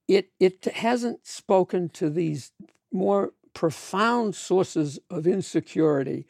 it 0.09 0.31
it 0.41 0.65
hasn't 0.65 1.27
spoken 1.27 1.89
to 1.91 2.11
these 2.11 2.53
more 2.91 3.33
profound 3.55 4.35
sources 4.35 4.99
of 5.11 5.27
insecurity 5.27 6.27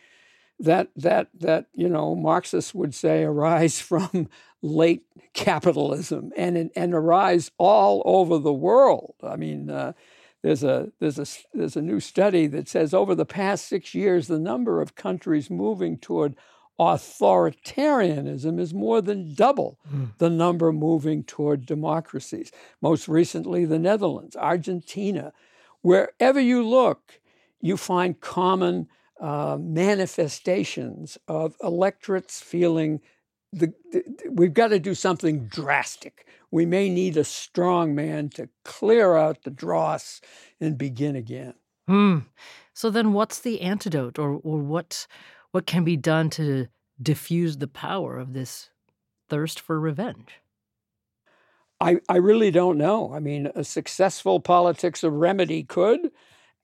that 0.58 0.88
that 0.94 1.28
that 1.34 1.66
you 1.74 1.88
know 1.88 2.14
Marxists 2.14 2.74
would 2.74 2.94
say 2.94 3.22
arise 3.24 3.80
from 3.80 4.28
late 4.62 5.04
capitalism 5.32 6.32
and 6.36 6.70
and 6.74 6.94
arise 6.94 7.50
all 7.58 8.02
over 8.04 8.38
the 8.38 8.52
world. 8.52 9.14
I 9.22 9.36
mean, 9.36 9.70
uh, 9.70 9.92
there's 10.42 10.64
a 10.64 10.90
there's 11.00 11.18
a 11.18 11.26
there's 11.54 11.76
a 11.76 11.82
new 11.82 12.00
study 12.00 12.46
that 12.48 12.68
says 12.68 12.94
over 12.94 13.14
the 13.14 13.26
past 13.26 13.66
six 13.66 13.94
years, 13.94 14.26
the 14.26 14.38
number 14.38 14.80
of 14.80 14.94
countries 14.94 15.50
moving 15.50 15.98
toward 15.98 16.36
authoritarianism 16.78 18.58
is 18.58 18.72
more 18.72 19.02
than 19.02 19.34
double 19.34 19.78
mm. 19.92 20.16
the 20.16 20.30
number 20.30 20.72
moving 20.72 21.22
toward 21.22 21.66
democracies. 21.66 22.50
Most 22.80 23.06
recently, 23.06 23.66
the 23.66 23.78
Netherlands, 23.78 24.34
Argentina. 24.34 25.32
Wherever 25.82 26.40
you 26.40 26.66
look, 26.66 27.20
you 27.60 27.76
find 27.76 28.18
common 28.20 28.88
uh, 29.20 29.58
manifestations 29.60 31.18
of 31.28 31.54
electorates 31.62 32.40
feeling 32.40 33.00
the, 33.52 33.72
the, 33.92 34.04
we've 34.30 34.54
got 34.54 34.68
to 34.68 34.78
do 34.78 34.94
something 34.94 35.46
drastic. 35.46 36.26
We 36.50 36.66
may 36.66 36.88
need 36.88 37.16
a 37.16 37.24
strong 37.24 37.94
man 37.94 38.28
to 38.30 38.48
clear 38.64 39.16
out 39.16 39.42
the 39.42 39.50
dross 39.50 40.20
and 40.60 40.78
begin 40.78 41.16
again. 41.16 41.54
Hmm. 41.86 42.18
So 42.72 42.90
then, 42.90 43.12
what's 43.12 43.40
the 43.40 43.60
antidote, 43.60 44.18
or 44.18 44.40
or 44.42 44.58
what 44.58 45.06
what 45.50 45.66
can 45.66 45.84
be 45.84 45.96
done 45.96 46.30
to 46.30 46.68
diffuse 47.02 47.56
the 47.56 47.66
power 47.66 48.16
of 48.18 48.32
this 48.32 48.70
thirst 49.28 49.60
for 49.60 49.80
revenge? 49.80 50.40
I, 51.80 52.00
I 52.08 52.16
really 52.16 52.50
don't 52.50 52.76
know. 52.76 53.12
I 53.14 53.20
mean, 53.20 53.50
a 53.54 53.64
successful 53.64 54.38
politics 54.38 55.02
of 55.02 55.14
remedy 55.14 55.62
could, 55.62 56.10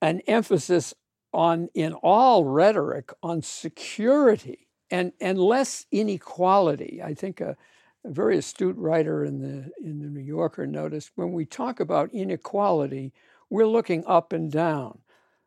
an 0.02 0.20
emphasis 0.26 0.94
on 1.32 1.68
in 1.74 1.92
all 1.94 2.44
rhetoric 2.44 3.12
on 3.22 3.42
security 3.42 4.65
and 4.90 5.12
and 5.20 5.38
less 5.38 5.86
inequality. 5.90 7.00
I 7.02 7.14
think 7.14 7.40
a, 7.40 7.56
a, 8.04 8.10
very 8.10 8.38
astute 8.38 8.76
writer 8.76 9.24
in 9.24 9.40
the 9.40 9.70
in 9.82 10.00
the 10.00 10.08
New 10.08 10.20
Yorker 10.20 10.66
noticed 10.66 11.12
when 11.14 11.32
we 11.32 11.44
talk 11.44 11.80
about 11.80 12.12
inequality, 12.12 13.12
we're 13.50 13.66
looking 13.66 14.04
up 14.06 14.32
and 14.32 14.50
down. 14.50 14.98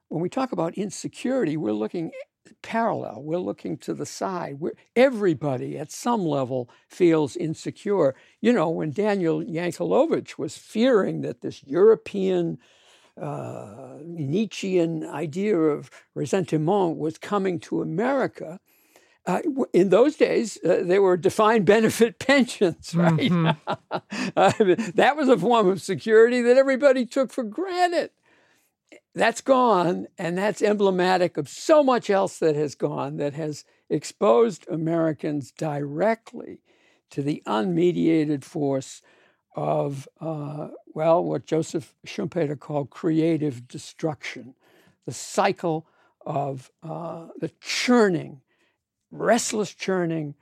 When 0.10 0.22
we 0.22 0.30
talk 0.30 0.52
about 0.52 0.74
insecurity, 0.74 1.56
we're 1.56 1.72
looking 1.72 2.12
parallel. 2.62 3.22
We're 3.24 3.38
looking 3.38 3.78
to 3.80 3.94
the 3.94 4.06
side. 4.06 4.60
We're, 4.60 4.74
everybody 4.96 5.78
at 5.78 5.92
some 5.92 6.26
level 6.26 6.70
feels 6.88 7.36
insecure. 7.36 8.16
You 8.42 8.54
know, 8.54 8.70
when 8.70 8.92
Daniel 8.92 9.44
Yankelovich 9.44 10.38
was 10.38 10.58
fearing 10.58 11.22
that 11.22 11.42
this 11.42 11.64
European 11.66 12.58
uh, 13.20 13.98
Nietzschean 14.04 15.06
idea 15.06 15.58
of 15.58 15.90
ressentiment 16.16 16.98
was 16.98 17.18
coming 17.18 17.60
to 17.60 17.82
America, 17.82 18.60
uh, 19.30 19.42
in 19.74 19.90
those 19.90 20.16
days, 20.16 20.58
uh, 20.66 20.82
they 20.82 20.98
were 20.98 21.16
defined 21.16 21.64
benefit 21.64 22.18
pensions, 22.28 22.96
right? 22.96 23.14
Mm-hmm. 23.14 24.92
that 24.96 25.16
was 25.16 25.30
a 25.30 25.38
form 25.38 25.68
of 25.70 25.84
security 25.84 26.42
that 26.42 26.58
everybody 26.58 27.06
took 27.06 27.32
for 27.32 27.44
granted. 27.44 28.10
That's 29.14 29.42
gone, 29.42 30.08
and 30.18 30.36
that's 30.38 30.64
emblematic 30.64 31.38
of 31.38 31.48
so 31.48 31.84
much 31.84 32.10
else 32.10 32.40
that 32.40 32.56
has 32.56 32.74
gone 32.74 33.18
that 33.18 33.34
has 33.34 33.66
exposed 33.88 34.68
Americans 34.68 35.52
directly 35.52 36.62
to 37.12 37.22
the 37.22 37.44
unmediated 37.46 38.44
force 38.44 39.04
of, 39.56 40.08
uh, 40.22 40.70
well, 40.88 41.24
what 41.24 41.46
Joseph 41.46 41.94
Schumpeter 42.06 42.60
called 42.60 42.90
creative 42.90 43.68
destruction, 43.68 44.56
the 45.06 45.14
cycle 45.14 45.88
of 46.26 46.72
uh, 46.82 47.28
the 47.40 47.52
churning, 47.60 48.42
restless 49.12 49.74
churning 49.74 50.36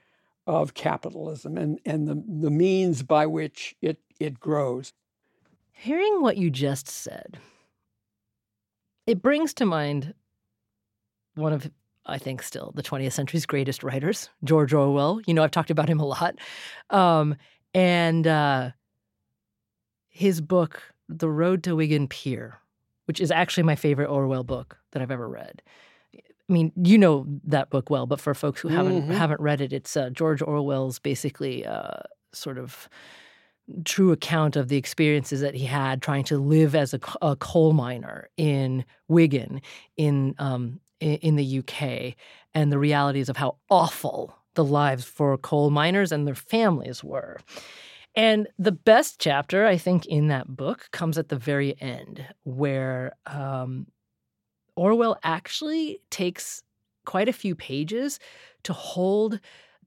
of 0.45 0.73
capitalism 0.73 1.57
and, 1.57 1.79
and 1.85 2.07
the, 2.07 2.23
the 2.41 2.49
means 2.49 3.03
by 3.03 3.25
which 3.25 3.75
it, 3.81 3.99
it 4.19 4.39
grows. 4.39 4.93
Hearing 5.71 6.21
what 6.21 6.37
you 6.37 6.49
just 6.49 6.87
said, 6.87 7.37
it 9.05 9.21
brings 9.21 9.53
to 9.55 9.65
mind 9.65 10.13
one 11.35 11.53
of, 11.53 11.69
I 12.05 12.17
think, 12.17 12.41
still 12.41 12.71
the 12.75 12.81
20th 12.81 13.11
century's 13.11 13.45
greatest 13.45 13.83
writers, 13.83 14.29
George 14.43 14.73
Orwell. 14.73 15.21
You 15.27 15.33
know, 15.33 15.43
I've 15.43 15.51
talked 15.51 15.69
about 15.69 15.89
him 15.89 15.99
a 15.99 16.05
lot. 16.05 16.35
Um, 16.89 17.35
and 17.73 18.25
uh, 18.25 18.71
his 20.07 20.41
book, 20.41 20.81
The 21.09 21.29
Road 21.29 21.63
to 21.63 21.75
Wigan 21.75 22.07
Pier, 22.07 22.59
which 23.05 23.19
is 23.19 23.29
actually 23.29 23.63
my 23.63 23.75
favorite 23.75 24.09
Orwell 24.09 24.43
book 24.43 24.77
that 24.91 25.01
I've 25.01 25.11
ever 25.11 25.27
read. 25.27 25.61
I 26.49 26.53
mean, 26.53 26.71
you 26.81 26.97
know 26.97 27.25
that 27.43 27.69
book 27.69 27.89
well, 27.89 28.05
but 28.05 28.21
for 28.21 28.33
folks 28.33 28.61
who 28.61 28.69
haven't 28.69 29.03
mm-hmm. 29.03 29.11
haven't 29.11 29.41
read 29.41 29.59
it, 29.59 29.73
it's 29.73 29.97
uh, 29.97 30.09
George 30.09 30.41
Orwell's 30.41 30.97
basically 30.97 31.65
uh, 31.65 31.99
sort 32.31 32.57
of 32.57 32.87
true 33.83 34.13
account 34.13 34.55
of 34.55 34.69
the 34.69 34.77
experiences 34.77 35.41
that 35.41 35.53
he 35.53 35.65
had 35.65 36.01
trying 36.01 36.23
to 36.23 36.37
live 36.37 36.73
as 36.73 36.93
a, 36.93 36.99
a 37.21 37.35
coal 37.35 37.73
miner 37.73 38.29
in 38.37 38.85
Wigan 39.09 39.61
in 39.97 40.35
um, 40.39 40.79
in, 40.99 41.15
in 41.17 41.35
the 41.35 41.59
UK, 41.59 42.15
and 42.53 42.71
the 42.71 42.79
realities 42.79 43.29
of 43.29 43.37
how 43.37 43.57
awful 43.69 44.35
the 44.55 44.63
lives 44.63 45.03
for 45.03 45.37
coal 45.37 45.69
miners 45.69 46.11
and 46.11 46.25
their 46.25 46.35
families 46.35 47.03
were. 47.03 47.39
And 48.15 48.47
the 48.57 48.71
best 48.71 49.19
chapter, 49.19 49.67
I 49.67 49.77
think, 49.77 50.07
in 50.07 50.29
that 50.29 50.47
book 50.47 50.89
comes 50.91 51.19
at 51.19 51.29
the 51.29 51.35
very 51.35 51.79
end, 51.79 52.25
where 52.43 53.13
um, 53.27 53.85
Orwell 54.77 55.17
actually 55.23 55.99
takes 56.09 56.61
quite 57.05 57.27
a 57.27 57.33
few 57.33 57.55
pages 57.55 58.19
to 58.63 58.73
hold 58.73 59.39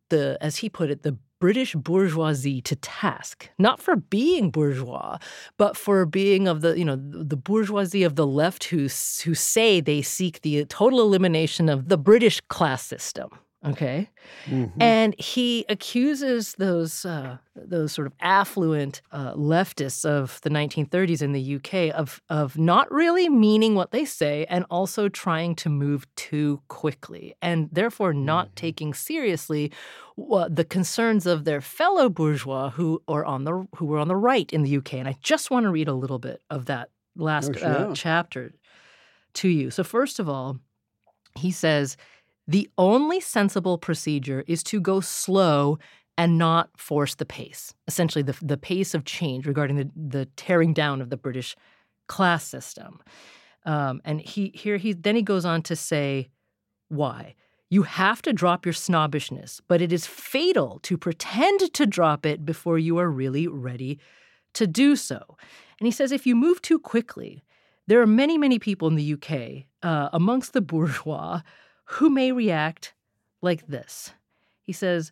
the, 0.09 0.37
as 0.41 0.57
he 0.59 0.69
put 0.69 0.91
it, 0.91 1.03
the 1.03 1.17
British 1.39 1.75
bourgeoisie 1.75 2.61
to 2.61 2.77
task, 2.77 3.49
not 3.59 3.81
for 3.81 3.97
being 3.97 4.51
bourgeois, 4.51 5.19
but 5.57 5.77
for 5.77 6.05
being 6.05 6.47
of 6.47 6.61
the, 6.61 6.79
you 6.79 6.85
know, 6.85 6.97
the 6.97 7.37
bourgeoisie 7.37 8.03
of 8.03 8.17
the 8.17 8.27
left 8.27 8.65
who, 8.65 8.83
who 8.83 9.35
say 9.35 9.81
they 9.81 10.03
seek 10.03 10.43
the 10.43 10.65
total 10.67 11.01
elimination 11.01 11.71
of 11.71 11.89
the 11.89 11.97
British 11.97 12.41
class 12.49 12.85
system. 12.85 13.31
Okay, 13.63 14.09
mm-hmm. 14.47 14.81
and 14.81 15.15
he 15.21 15.67
accuses 15.69 16.55
those 16.55 17.05
uh, 17.05 17.37
those 17.55 17.93
sort 17.93 18.07
of 18.07 18.15
affluent 18.21 19.03
uh, 19.13 19.35
leftists 19.35 20.07
of 20.07 20.41
the 20.41 20.49
1930s 20.49 21.21
in 21.21 21.33
the 21.33 21.57
UK 21.57 21.95
of 21.95 22.23
of 22.31 22.57
not 22.57 22.91
really 22.91 23.29
meaning 23.29 23.75
what 23.75 23.91
they 23.91 24.07
say, 24.07 24.47
and 24.49 24.65
also 24.71 25.11
trying 25.11 25.55
to 25.57 25.69
move 25.69 26.07
too 26.15 26.63
quickly, 26.69 27.35
and 27.43 27.69
therefore 27.71 28.15
not 28.15 28.47
mm-hmm. 28.47 28.55
taking 28.55 28.95
seriously 28.95 29.71
uh, 30.33 30.49
the 30.51 30.65
concerns 30.65 31.27
of 31.27 31.45
their 31.45 31.61
fellow 31.61 32.09
bourgeois 32.09 32.71
who 32.71 33.03
are 33.09 33.27
on 33.27 33.45
the 33.45 33.67
who 33.77 33.85
were 33.85 33.99
on 33.99 34.09
the 34.09 34.17
right 34.17 34.51
in 34.55 34.63
the 34.63 34.79
UK. 34.79 34.95
And 34.95 35.07
I 35.07 35.17
just 35.23 35.51
want 35.51 35.65
to 35.65 35.71
read 35.71 35.89
a 35.89 35.93
little 35.93 36.19
bit 36.19 36.41
of 36.49 36.65
that 36.67 36.89
last 37.15 37.51
oh, 37.63 37.67
uh, 37.67 37.85
sure. 37.85 37.95
chapter 37.95 38.55
to 39.35 39.49
you. 39.49 39.71
So 39.71 39.85
first 39.85 40.19
of 40.19 40.31
all, 40.31 40.59
he 41.37 41.51
says 41.51 41.99
the 42.51 42.69
only 42.77 43.21
sensible 43.21 43.79
procedure 43.79 44.43
is 44.49 44.65
to 44.65 44.81
go 44.81 45.01
slow 45.01 45.79
and 46.19 46.37
not 46.37 46.69
force 46.77 47.15
the 47.15 47.25
pace, 47.25 47.73
essentially, 47.87 48.25
the, 48.25 48.37
the 48.43 48.57
pace 48.57 48.93
of 48.93 49.05
change 49.05 49.47
regarding 49.47 49.77
the, 49.77 49.91
the 49.95 50.27
tearing 50.35 50.75
down 50.75 51.01
of 51.01 51.11
the 51.11 51.17
British 51.17 51.55
class 52.09 52.45
system. 52.45 53.01
Um, 53.65 54.01
and 54.05 54.21
he 54.21 54.51
here 54.53 54.79
he 54.79 54.93
then 54.95 55.15
he 55.15 55.23
goes 55.23 55.45
on 55.45 55.63
to 55.63 55.77
say 55.77 56.29
why. 56.89 57.37
You 57.69 57.85
have 57.85 58.21
to 58.23 58.33
drop 58.33 58.67
your 58.67 58.73
snobbishness, 58.73 59.61
but 59.69 59.81
it 59.81 59.93
is 59.93 60.05
fatal 60.05 60.81
to 60.83 60.99
pretend 60.99 61.73
to 61.73 61.87
drop 61.87 62.27
it 62.27 62.45
before 62.45 62.81
you 62.81 62.99
are 62.99 63.09
really 63.09 63.47
ready 63.47 64.01
to 64.55 64.67
do 64.67 64.97
so. 64.97 65.37
And 65.79 65.87
he 65.87 65.93
says 65.93 66.11
if 66.11 66.27
you 66.27 66.35
move 66.35 66.61
too 66.63 66.81
quickly, 66.81 67.45
there 67.87 68.01
are 68.01 68.09
many, 68.09 68.37
many 68.37 68.59
people 68.59 68.89
in 68.89 68.97
the 68.97 69.13
UK 69.13 69.67
uh, 69.85 70.09
amongst 70.13 70.53
the 70.53 70.61
bourgeois 70.61 71.43
who 71.95 72.09
may 72.09 72.31
react 72.31 72.95
like 73.43 73.67
this. 73.67 74.13
He 74.63 74.73
says, 74.73 75.11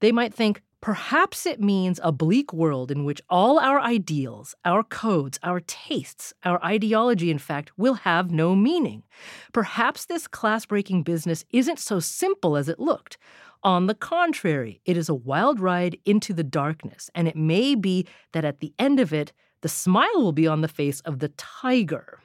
they 0.00 0.12
might 0.12 0.32
think, 0.32 0.62
perhaps 0.80 1.46
it 1.46 1.60
means 1.60 1.98
a 2.02 2.12
bleak 2.12 2.52
world 2.52 2.92
in 2.92 3.04
which 3.04 3.20
all 3.28 3.58
our 3.58 3.80
ideals, 3.80 4.54
our 4.64 4.84
codes, 4.84 5.40
our 5.42 5.58
tastes, 5.60 6.32
our 6.44 6.62
ideology, 6.64 7.30
in 7.30 7.38
fact, 7.38 7.76
will 7.76 7.94
have 7.94 8.30
no 8.30 8.54
meaning. 8.54 9.02
Perhaps 9.52 10.06
this 10.06 10.28
class 10.28 10.64
breaking 10.64 11.02
business 11.02 11.44
isn't 11.50 11.80
so 11.80 11.98
simple 11.98 12.56
as 12.56 12.68
it 12.68 12.78
looked. 12.78 13.18
On 13.64 13.86
the 13.86 13.94
contrary, 13.94 14.80
it 14.84 14.96
is 14.96 15.08
a 15.08 15.14
wild 15.14 15.58
ride 15.58 15.98
into 16.04 16.32
the 16.32 16.44
darkness, 16.44 17.10
and 17.16 17.26
it 17.26 17.36
may 17.36 17.74
be 17.74 18.06
that 18.32 18.44
at 18.44 18.60
the 18.60 18.72
end 18.78 19.00
of 19.00 19.12
it, 19.12 19.32
the 19.62 19.68
smile 19.68 20.20
will 20.20 20.32
be 20.32 20.46
on 20.46 20.60
the 20.60 20.68
face 20.68 21.00
of 21.00 21.18
the 21.18 21.30
tiger. 21.30 22.20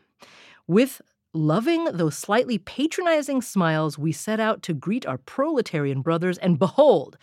With 0.68 1.02
Loving 1.38 1.86
those 1.94 2.18
slightly 2.18 2.58
patronizing 2.58 3.44
smiles, 3.44 3.96
we 3.96 4.12
set 4.12 4.40
out 4.40 4.64
to 4.64 4.74
greet 4.74 5.06
our 5.06 5.20
proletarian 5.20 6.02
brothers, 6.02 6.40
and 6.40 6.58
behold, 6.58 7.16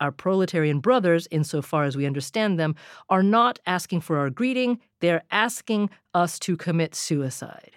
our 0.00 0.10
proletarian 0.10 0.80
brothers, 0.80 1.28
insofar 1.30 1.84
as 1.84 1.94
we 1.94 2.06
understand 2.06 2.58
them, 2.58 2.74
are 3.10 3.22
not 3.22 3.58
asking 3.66 4.00
for 4.00 4.16
our 4.16 4.30
greeting, 4.30 4.80
they're 5.00 5.22
asking 5.30 5.90
us 6.14 6.38
to 6.38 6.56
commit 6.56 6.94
suicide. 6.94 7.72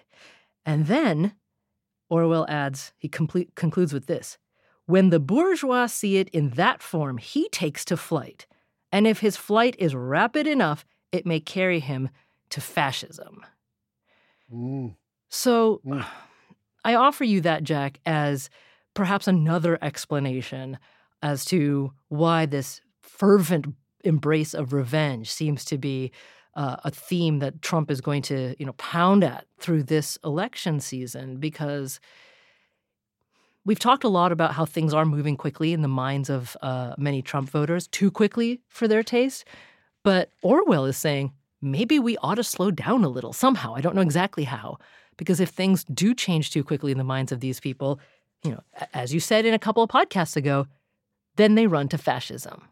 And 0.65 0.87
then, 0.87 1.33
Orwell 2.09 2.45
adds, 2.47 2.93
he 2.97 3.09
complete, 3.09 3.53
concludes 3.55 3.91
with 3.91 4.05
this 4.05 4.37
When 4.85 5.09
the 5.09 5.19
bourgeois 5.19 5.87
see 5.87 6.15
it 6.15 6.29
in 6.29 6.51
that 6.51 6.81
form, 6.81 7.17
he 7.17 7.49
takes 7.49 7.83
to 7.83 7.97
flight. 7.97 8.47
And 8.93 9.05
if 9.05 9.19
his 9.19 9.35
flight 9.35 9.75
is 9.77 9.93
rapid 9.93 10.47
enough, 10.47 10.85
it 11.11 11.25
may 11.25 11.41
carry 11.41 11.81
him 11.81 12.07
to 12.51 12.61
fascism. 12.61 13.45
Mm. 14.49 14.95
So 15.31 15.81
mm. 15.85 16.05
I 16.83 16.93
offer 16.93 17.23
you 17.23 17.41
that, 17.41 17.63
Jack, 17.63 17.99
as 18.05 18.49
perhaps 18.93 19.27
another 19.27 19.79
explanation 19.81 20.77
as 21.23 21.45
to 21.45 21.93
why 22.09 22.45
this 22.45 22.81
fervent 23.01 23.73
embrace 24.03 24.53
of 24.53 24.73
revenge 24.73 25.31
seems 25.31 25.63
to 25.65 25.77
be 25.77 26.11
uh, 26.55 26.77
a 26.83 26.91
theme 26.91 27.39
that 27.39 27.61
Trump 27.61 27.89
is 27.89 28.01
going 28.01 28.21
to, 28.23 28.55
you 28.59 28.65
know, 28.65 28.73
pound 28.73 29.23
at 29.23 29.45
through 29.57 29.83
this 29.83 30.17
election 30.25 30.81
season 30.81 31.37
because 31.37 32.01
we've 33.63 33.79
talked 33.79 34.03
a 34.03 34.09
lot 34.09 34.33
about 34.33 34.53
how 34.53 34.65
things 34.65 34.93
are 34.93 35.05
moving 35.05 35.37
quickly 35.37 35.71
in 35.71 35.81
the 35.81 35.87
minds 35.87 36.29
of 36.29 36.57
uh, 36.61 36.93
many 36.97 37.21
Trump 37.21 37.49
voters, 37.49 37.87
too 37.87 38.11
quickly 38.11 38.59
for 38.67 38.85
their 38.85 39.03
taste. 39.03 39.45
But 40.03 40.29
Orwell 40.41 40.85
is 40.85 40.97
saying 40.97 41.31
maybe 41.61 41.99
we 41.99 42.17
ought 42.17 42.35
to 42.35 42.43
slow 42.43 42.69
down 42.69 43.05
a 43.05 43.09
little 43.09 43.31
somehow. 43.31 43.75
I 43.75 43.81
don't 43.81 43.95
know 43.95 44.01
exactly 44.01 44.43
how. 44.43 44.77
Because 45.21 45.39
if 45.39 45.49
things 45.49 45.83
do 45.83 46.15
change 46.15 46.49
too 46.49 46.63
quickly 46.63 46.91
in 46.91 46.97
the 46.97 47.03
minds 47.03 47.31
of 47.31 47.41
these 47.41 47.59
people, 47.59 47.99
you 48.43 48.49
know, 48.49 48.63
as 48.91 49.13
you 49.13 49.19
said 49.19 49.45
in 49.45 49.53
a 49.53 49.59
couple 49.59 49.83
of 49.83 49.89
podcasts 49.91 50.35
ago, 50.35 50.65
then 51.35 51.53
they 51.53 51.67
run 51.67 51.87
to 51.89 51.99
fascism. 51.99 52.63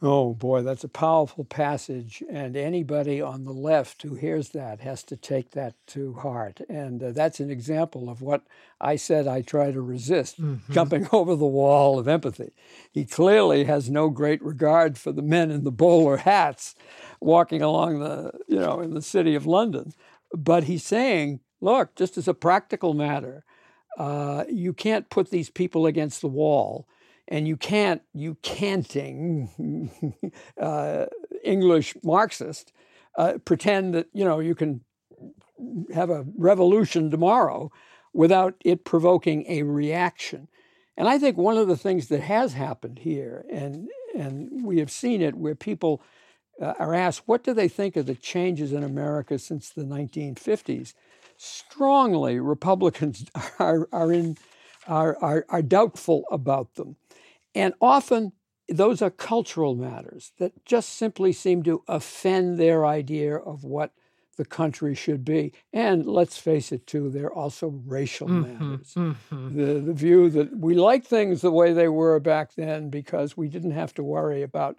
Oh 0.00 0.34
boy, 0.34 0.62
that's 0.62 0.84
a 0.84 0.88
powerful 0.88 1.42
passage, 1.42 2.22
and 2.30 2.56
anybody 2.56 3.20
on 3.20 3.44
the 3.44 3.52
left 3.52 4.02
who 4.02 4.14
hears 4.14 4.50
that 4.50 4.78
has 4.78 5.02
to 5.04 5.16
take 5.16 5.50
that 5.50 5.74
to 5.88 6.12
heart. 6.12 6.60
And 6.68 7.02
uh, 7.02 7.10
that's 7.10 7.40
an 7.40 7.50
example 7.50 8.08
of 8.08 8.22
what 8.22 8.42
I 8.80 8.94
said 8.94 9.26
I 9.26 9.42
try 9.42 9.72
to 9.72 9.80
resist 9.80 10.40
mm-hmm. 10.40 10.72
jumping 10.72 11.08
over 11.12 11.34
the 11.34 11.46
wall 11.46 11.98
of 11.98 12.06
empathy. 12.06 12.52
He 12.92 13.04
clearly 13.04 13.64
has 13.64 13.90
no 13.90 14.08
great 14.08 14.40
regard 14.40 14.98
for 14.98 15.10
the 15.10 15.20
men 15.20 15.50
in 15.50 15.64
the 15.64 15.72
bowler 15.72 16.18
hats 16.18 16.76
walking 17.20 17.60
along 17.60 17.98
the, 17.98 18.30
you 18.46 18.60
know, 18.60 18.78
in 18.78 18.94
the 18.94 19.02
city 19.02 19.34
of 19.34 19.46
London. 19.46 19.92
But 20.32 20.64
he's 20.64 20.84
saying, 20.84 21.40
look, 21.60 21.94
just 21.96 22.18
as 22.18 22.28
a 22.28 22.34
practical 22.34 22.94
matter, 22.94 23.44
uh, 23.98 24.44
you 24.48 24.72
can't 24.72 25.10
put 25.10 25.30
these 25.30 25.50
people 25.50 25.86
against 25.86 26.20
the 26.20 26.28
wall, 26.28 26.86
and 27.26 27.48
you 27.48 27.56
can't, 27.56 28.02
you 28.14 28.36
canting 28.42 29.90
uh, 30.60 31.06
English 31.44 31.96
Marxist 32.02 32.72
uh, 33.16 33.38
pretend 33.44 33.94
that 33.94 34.06
you 34.12 34.24
know 34.24 34.38
you 34.38 34.54
can 34.54 34.82
have 35.92 36.10
a 36.10 36.24
revolution 36.36 37.10
tomorrow 37.10 37.70
without 38.12 38.54
it 38.64 38.84
provoking 38.84 39.44
a 39.48 39.62
reaction. 39.62 40.48
And 40.96 41.08
I 41.08 41.18
think 41.18 41.36
one 41.36 41.56
of 41.56 41.68
the 41.68 41.76
things 41.76 42.08
that 42.08 42.20
has 42.22 42.54
happened 42.54 43.00
here, 43.00 43.44
and 43.52 43.88
and 44.16 44.64
we 44.64 44.78
have 44.78 44.90
seen 44.90 45.22
it 45.22 45.36
where 45.36 45.54
people 45.54 46.02
uh, 46.60 46.74
are 46.78 46.94
asked 46.94 47.22
what 47.26 47.44
do 47.44 47.52
they 47.54 47.68
think 47.68 47.96
of 47.96 48.06
the 48.06 48.14
changes 48.14 48.72
in 48.72 48.82
America 48.82 49.38
since 49.38 49.70
the 49.70 49.82
1950s, 49.82 50.94
strongly 51.36 52.40
Republicans 52.40 53.26
are, 53.58 53.88
are, 53.92 54.12
in, 54.12 54.36
are, 54.86 55.16
are, 55.20 55.46
are 55.48 55.62
doubtful 55.62 56.24
about 56.30 56.74
them. 56.74 56.96
And 57.54 57.74
often 57.80 58.32
those 58.68 59.00
are 59.00 59.10
cultural 59.10 59.74
matters 59.74 60.32
that 60.38 60.64
just 60.64 60.90
simply 60.90 61.32
seem 61.32 61.62
to 61.62 61.82
offend 61.88 62.58
their 62.58 62.84
idea 62.84 63.36
of 63.36 63.64
what 63.64 63.92
the 64.36 64.44
country 64.44 64.94
should 64.94 65.24
be. 65.24 65.52
And 65.72 66.06
let's 66.06 66.38
face 66.38 66.70
it, 66.70 66.86
too, 66.86 67.10
they're 67.10 67.32
also 67.32 67.68
racial 67.86 68.28
mm-hmm, 68.28 68.70
matters. 68.70 68.94
Mm-hmm. 68.94 69.56
The, 69.56 69.80
the 69.80 69.92
view 69.92 70.30
that 70.30 70.56
we 70.56 70.74
like 70.74 71.04
things 71.04 71.40
the 71.40 71.50
way 71.50 71.72
they 71.72 71.88
were 71.88 72.20
back 72.20 72.54
then 72.54 72.88
because 72.88 73.36
we 73.36 73.48
didn't 73.48 73.72
have 73.72 73.92
to 73.94 74.02
worry 74.04 74.42
about 74.42 74.76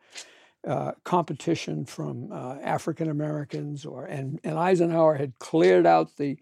uh, 0.68 0.92
competition 1.04 1.86
from 1.86 2.32
uh, 2.32 2.58
African 2.62 3.10
Americans, 3.10 3.86
or 3.86 4.06
and, 4.06 4.40
and 4.44 4.58
Eisenhower 4.58 5.16
had 5.16 5.38
cleared 5.40 5.86
out 5.86 6.18
the, 6.18 6.38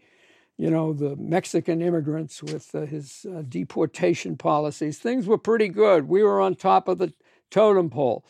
you 0.57 0.71
know, 0.71 0.93
the 0.93 1.15
Mexican 1.17 1.81
immigrants 1.81 2.41
with 2.41 2.73
uh, 2.73 2.81
his 2.81 3.25
uh, 3.31 3.43
deportation 3.47 4.35
policies. 4.35 4.97
Things 4.97 5.27
were 5.27 5.37
pretty 5.37 5.67
good. 5.69 6.07
We 6.07 6.23
were 6.23 6.41
on 6.41 6.55
top 6.55 6.87
of 6.87 6.97
the 6.97 7.13
totem 7.51 7.89
pole, 7.89 8.25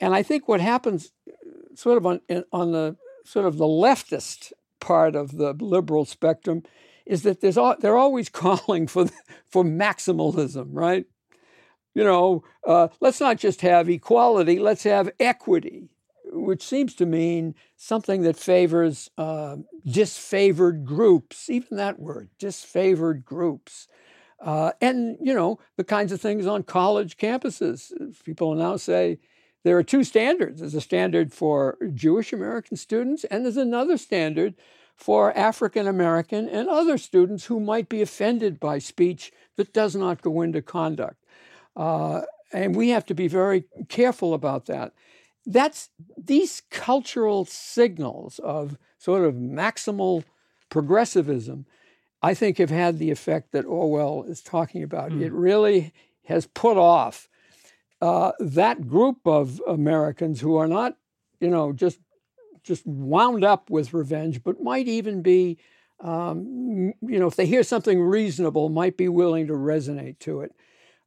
and 0.00 0.14
I 0.14 0.22
think 0.22 0.48
what 0.48 0.60
happens, 0.60 1.10
uh, 1.28 1.74
sort 1.74 1.96
of 1.96 2.06
on 2.06 2.20
on 2.52 2.72
the 2.72 2.96
sort 3.24 3.46
of 3.46 3.58
the 3.58 3.64
leftist 3.64 4.52
part 4.80 5.16
of 5.16 5.36
the 5.36 5.52
liberal 5.54 6.04
spectrum, 6.04 6.62
is 7.06 7.22
that 7.22 7.40
there's 7.40 7.58
all, 7.58 7.74
they're 7.78 7.96
always 7.96 8.28
calling 8.30 8.86
for 8.86 9.06
for 9.48 9.64
maximalism, 9.64 10.68
right? 10.70 11.06
You 11.94 12.04
know, 12.04 12.44
uh, 12.66 12.88
let's 13.00 13.20
not 13.20 13.38
just 13.38 13.60
have 13.60 13.88
equality, 13.88 14.58
let's 14.58 14.82
have 14.82 15.10
equity, 15.20 15.88
which 16.26 16.62
seems 16.62 16.94
to 16.96 17.06
mean 17.06 17.54
something 17.76 18.22
that 18.22 18.36
favors 18.36 19.10
uh, 19.16 19.56
disfavored 19.86 20.84
groups, 20.84 21.48
even 21.48 21.76
that 21.76 21.98
word, 22.00 22.28
disfavored 22.38 23.24
groups. 23.24 23.88
Uh, 24.40 24.72
and, 24.80 25.16
you 25.22 25.32
know, 25.32 25.58
the 25.76 25.84
kinds 25.84 26.12
of 26.12 26.20
things 26.20 26.46
on 26.46 26.62
college 26.62 27.16
campuses. 27.16 27.92
People 28.24 28.54
now 28.54 28.76
say 28.76 29.18
there 29.62 29.78
are 29.78 29.82
two 29.82 30.04
standards. 30.04 30.60
There's 30.60 30.74
a 30.74 30.80
standard 30.80 31.32
for 31.32 31.78
Jewish 31.94 32.32
American 32.32 32.76
students, 32.76 33.24
and 33.24 33.44
there's 33.44 33.56
another 33.56 33.96
standard 33.96 34.54
for 34.96 35.36
African 35.36 35.88
American 35.88 36.48
and 36.48 36.68
other 36.68 36.98
students 36.98 37.46
who 37.46 37.58
might 37.58 37.88
be 37.88 38.02
offended 38.02 38.60
by 38.60 38.78
speech 38.78 39.32
that 39.56 39.72
does 39.72 39.96
not 39.96 40.22
go 40.22 40.42
into 40.42 40.60
conduct. 40.60 41.23
Uh, 41.76 42.22
and 42.52 42.76
we 42.76 42.90
have 42.90 43.04
to 43.06 43.14
be 43.14 43.28
very 43.28 43.64
careful 43.88 44.34
about 44.34 44.66
that. 44.66 44.92
That's 45.46 45.90
these 46.16 46.62
cultural 46.70 47.44
signals 47.44 48.38
of 48.38 48.78
sort 48.98 49.24
of 49.24 49.34
maximal 49.34 50.24
progressivism, 50.70 51.66
I 52.22 52.34
think, 52.34 52.58
have 52.58 52.70
had 52.70 52.98
the 52.98 53.10
effect 53.10 53.52
that 53.52 53.66
Orwell 53.66 54.24
is 54.24 54.40
talking 54.40 54.82
about. 54.82 55.10
Mm. 55.10 55.22
It 55.22 55.32
really 55.32 55.92
has 56.24 56.46
put 56.46 56.76
off 56.78 57.28
uh, 58.00 58.32
that 58.38 58.88
group 58.88 59.18
of 59.26 59.60
Americans 59.66 60.40
who 60.40 60.56
are 60.56 60.68
not, 60.68 60.96
you 61.40 61.50
know, 61.50 61.72
just 61.72 61.98
just 62.62 62.86
wound 62.86 63.44
up 63.44 63.68
with 63.68 63.92
revenge, 63.92 64.42
but 64.42 64.62
might 64.62 64.88
even 64.88 65.20
be, 65.20 65.58
um, 66.00 66.94
you 67.02 67.20
know, 67.20 67.26
if 67.26 67.36
they 67.36 67.44
hear 67.44 67.62
something 67.62 68.00
reasonable, 68.00 68.70
might 68.70 68.96
be 68.96 69.08
willing 69.08 69.46
to 69.46 69.52
resonate 69.52 70.18
to 70.18 70.40
it. 70.40 70.52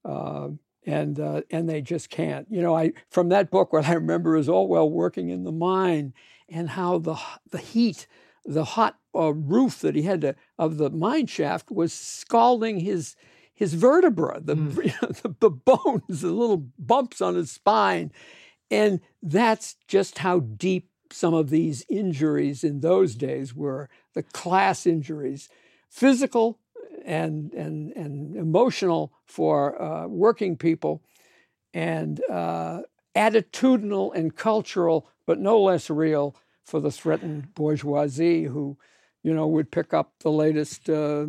Uh, 0.07 0.49
and 0.85 1.19
uh, 1.19 1.41
and 1.51 1.67
they 1.69 1.81
just 1.81 2.09
can't. 2.09 2.47
You 2.49 2.61
know, 2.61 2.75
I 2.75 2.93
from 3.09 3.29
that 3.29 3.51
book, 3.51 3.73
what 3.73 3.85
I 3.85 3.93
remember 3.93 4.37
is 4.37 4.47
Orwell 4.47 4.89
working 4.89 5.29
in 5.29 5.43
the 5.43 5.51
mine 5.51 6.13
and 6.49 6.69
how 6.71 6.97
the 6.97 7.19
the 7.51 7.57
heat, 7.57 8.07
the 8.45 8.63
hot 8.63 8.97
uh, 9.13 9.33
roof 9.33 9.79
that 9.81 9.95
he 9.95 10.03
had 10.03 10.21
to, 10.21 10.35
of 10.57 10.77
the 10.77 10.89
mine 10.89 11.27
shaft 11.27 11.69
was 11.69 11.91
scalding 11.91 12.79
his 12.79 13.15
his 13.53 13.73
vertebra, 13.73 14.39
the, 14.39 14.55
mm. 14.55 14.85
you 14.85 14.93
know, 15.01 15.09
the, 15.09 15.35
the 15.39 15.49
bones, 15.49 16.21
the 16.21 16.31
little 16.31 16.67
bumps 16.79 17.21
on 17.21 17.35
his 17.35 17.51
spine, 17.51 18.11
and 18.71 19.01
that's 19.21 19.75
just 19.87 20.19
how 20.19 20.39
deep 20.39 20.89
some 21.11 21.33
of 21.33 21.49
these 21.49 21.85
injuries 21.89 22.63
in 22.63 22.81
those 22.81 23.15
days 23.15 23.53
were 23.53 23.89
the 24.13 24.23
class 24.23 24.85
injuries, 24.85 25.49
physical 25.89 26.59
and, 27.07 27.53
and, 27.53 27.91
and 27.93 28.35
emotional 28.35 29.13
for 29.25 29.81
uh, 29.81 30.07
working 30.07 30.57
people, 30.57 31.01
and 31.73 32.21
uh, 32.29 32.81
attitudinal 33.15 34.13
and 34.13 34.35
cultural, 34.35 35.09
but 35.25 35.39
no 35.39 35.59
less 35.59 35.89
real 35.89 36.35
for 36.65 36.79
the 36.79 36.91
threatened 36.91 37.53
bourgeoisie 37.55 38.43
who, 38.43 38.77
you 39.23 39.33
know, 39.33 39.47
would 39.47 39.71
pick 39.71 39.93
up 39.93 40.11
the 40.19 40.31
latest 40.31 40.89
uh, 40.89 41.27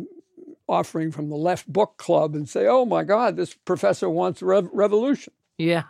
offering 0.67 1.11
from 1.11 1.29
the 1.29 1.35
left 1.35 1.71
book 1.71 1.97
club 1.97 2.35
and 2.35 2.47
say, 2.47 2.67
oh 2.67 2.85
my 2.85 3.03
God, 3.03 3.37
this 3.37 3.53
professor 3.53 4.09
wants 4.09 4.41
rev- 4.41 4.69
revolution. 4.73 5.33
Yeah. 5.57 5.83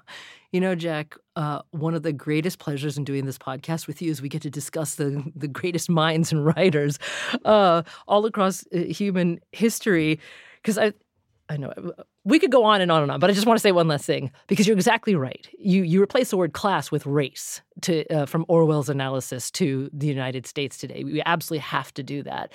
You 0.51 0.61
know, 0.61 0.75
Jack, 0.75 1.15
uh, 1.39 1.61
one 1.71 1.93
of 1.93 2.03
the 2.03 2.11
greatest 2.11 2.59
pleasures 2.59 2.97
in 2.97 3.05
doing 3.05 3.25
this 3.25 3.37
podcast 3.37 3.87
with 3.87 4.01
you 4.01 4.11
is 4.11 4.21
we 4.21 4.27
get 4.27 4.41
to 4.41 4.49
discuss 4.49 4.95
the, 4.95 5.23
the 5.33 5.47
greatest 5.47 5.89
minds 6.03 6.33
and 6.33 6.45
writers 6.45 6.99
uh, 7.45 7.81
all 8.09 8.25
across 8.25 8.65
uh, 8.75 8.79
human 8.79 9.39
history. 9.53 10.19
Because 10.57 10.77
I, 10.77 10.91
I 11.47 11.55
know 11.55 11.71
we 12.25 12.39
could 12.39 12.51
go 12.51 12.65
on 12.65 12.81
and 12.81 12.91
on 12.91 13.03
and 13.03 13.11
on, 13.11 13.21
but 13.21 13.29
I 13.29 13.33
just 13.33 13.47
want 13.47 13.57
to 13.57 13.61
say 13.61 13.71
one 13.71 13.87
last 13.87 14.03
thing 14.05 14.31
because 14.47 14.67
you're 14.67 14.75
exactly 14.75 15.15
right. 15.15 15.47
You 15.57 15.83
you 15.83 16.03
replace 16.03 16.29
the 16.29 16.35
word 16.35 16.51
class 16.51 16.91
with 16.91 17.05
race 17.05 17.61
to 17.83 18.05
uh, 18.13 18.25
from 18.25 18.45
Orwell's 18.49 18.89
analysis 18.89 19.49
to 19.51 19.89
the 19.93 20.07
United 20.07 20.45
States 20.45 20.77
today. 20.77 21.05
We 21.05 21.21
absolutely 21.25 21.59
have 21.59 21.93
to 21.93 22.03
do 22.03 22.21
that. 22.23 22.51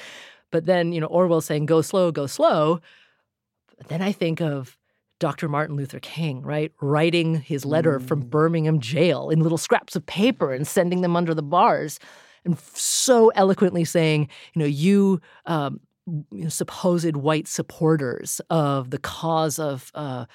But 0.53 0.67
then 0.67 0.93
you 0.93 1.01
know 1.01 1.07
Orwell 1.07 1.41
saying 1.41 1.65
"go 1.65 1.81
slow, 1.81 2.13
go 2.13 2.27
slow." 2.27 2.81
Then 3.89 4.03
I 4.03 4.13
think 4.13 4.43
of 4.43 4.77
Dr. 5.25 5.49
Martin 5.49 5.75
Luther 5.75 6.01
King, 6.01 6.43
right? 6.43 6.71
Writing 6.83 7.37
his 7.37 7.65
letter 7.65 7.99
mm. 7.99 8.07
from 8.07 8.21
Birmingham 8.21 8.79
jail 8.79 9.31
in 9.31 9.41
little 9.41 9.57
scraps 9.57 9.97
of 9.97 10.05
paper 10.05 10.53
and 10.53 10.67
sending 10.67 11.01
them 11.01 11.17
under 11.17 11.33
the 11.33 11.43
bars, 11.43 11.99
and 12.45 12.59
so 12.75 13.31
eloquently 13.31 13.87
saying, 13.87 14.29
you 14.53 14.59
know, 14.61 14.67
you, 14.67 15.23
um, 15.47 15.81
you 16.07 16.43
know, 16.43 16.51
supposed 16.51 17.17
white 17.17 17.49
supporters 17.49 18.43
of 18.51 18.91
the 18.91 18.99
cause 18.99 19.59
of 19.59 19.91
uh, 19.95 20.27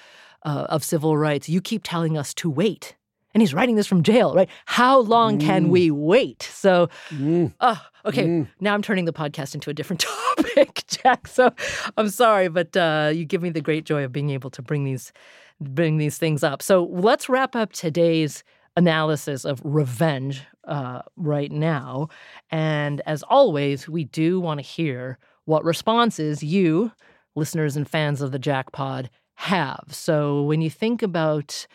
uh, 0.42 0.66
of 0.68 0.82
civil 0.82 1.16
rights, 1.16 1.48
you 1.48 1.60
keep 1.60 1.82
telling 1.84 2.18
us 2.18 2.34
to 2.34 2.50
wait. 2.50 2.96
And 3.32 3.40
he's 3.42 3.54
writing 3.54 3.76
this 3.76 3.86
from 3.86 4.02
jail, 4.02 4.34
right? 4.34 4.48
How 4.66 4.98
long 4.98 5.38
mm. 5.38 5.42
can 5.42 5.68
we 5.68 5.90
wait? 5.90 6.42
So, 6.42 6.88
mm. 7.10 7.52
oh, 7.60 7.80
okay, 8.04 8.26
mm. 8.26 8.48
now 8.60 8.74
I'm 8.74 8.82
turning 8.82 9.04
the 9.04 9.12
podcast 9.12 9.54
into 9.54 9.70
a 9.70 9.74
different 9.74 10.00
topic, 10.36 10.84
Jack. 10.88 11.28
So 11.28 11.52
I'm 11.96 12.08
sorry, 12.08 12.48
but 12.48 12.76
uh, 12.76 13.12
you 13.14 13.24
give 13.24 13.42
me 13.42 13.50
the 13.50 13.60
great 13.60 13.84
joy 13.84 14.04
of 14.04 14.12
being 14.12 14.30
able 14.30 14.50
to 14.50 14.62
bring 14.62 14.84
these 14.84 15.12
bring 15.60 15.98
these 15.98 16.18
things 16.18 16.42
up. 16.42 16.62
So 16.62 16.84
let's 16.90 17.28
wrap 17.28 17.54
up 17.54 17.72
today's 17.72 18.42
analysis 18.76 19.44
of 19.44 19.60
revenge 19.62 20.42
uh, 20.66 21.02
right 21.16 21.52
now. 21.52 22.08
And 22.50 23.02
as 23.06 23.22
always, 23.24 23.88
we 23.88 24.04
do 24.04 24.40
want 24.40 24.58
to 24.58 24.62
hear 24.62 25.18
what 25.44 25.64
responses 25.64 26.42
you, 26.42 26.92
listeners 27.34 27.76
and 27.76 27.88
fans 27.88 28.22
of 28.22 28.32
the 28.32 28.38
Jackpod, 28.38 29.08
have. 29.34 29.84
So 29.90 30.42
when 30.42 30.60
you 30.60 30.70
think 30.70 31.02
about 31.02 31.66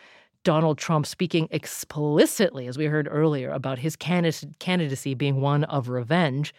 Donald 0.46 0.78
Trump 0.78 1.06
speaking 1.06 1.48
explicitly, 1.50 2.68
as 2.68 2.78
we 2.78 2.84
heard 2.84 3.08
earlier, 3.10 3.50
about 3.50 3.80
his 3.80 3.96
candidacy 3.96 5.14
being 5.14 5.40
one 5.40 5.64
of 5.64 5.88
revenge. 5.88 6.54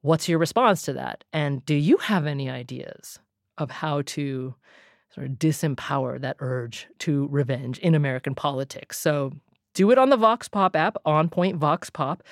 What's 0.00 0.26
your 0.26 0.38
response 0.38 0.80
to 0.84 0.94
that? 0.94 1.22
And 1.30 1.62
do 1.66 1.74
you 1.74 1.98
have 1.98 2.24
any 2.24 2.48
ideas 2.48 3.18
of 3.58 3.70
how 3.70 4.00
to 4.06 4.54
sort 5.14 5.26
of 5.26 5.34
disempower 5.34 6.18
that 6.22 6.36
urge 6.38 6.88
to 7.00 7.28
revenge 7.30 7.78
in 7.80 7.94
American 7.94 8.34
politics? 8.34 8.98
So 8.98 9.32
do 9.74 9.90
it 9.90 9.98
on 9.98 10.08
the 10.08 10.16
Vox 10.16 10.48
Pop 10.48 10.74
app, 10.74 10.96
On 11.04 11.28
Point 11.28 11.58
Vox 11.58 11.90
Pop. 11.90 12.22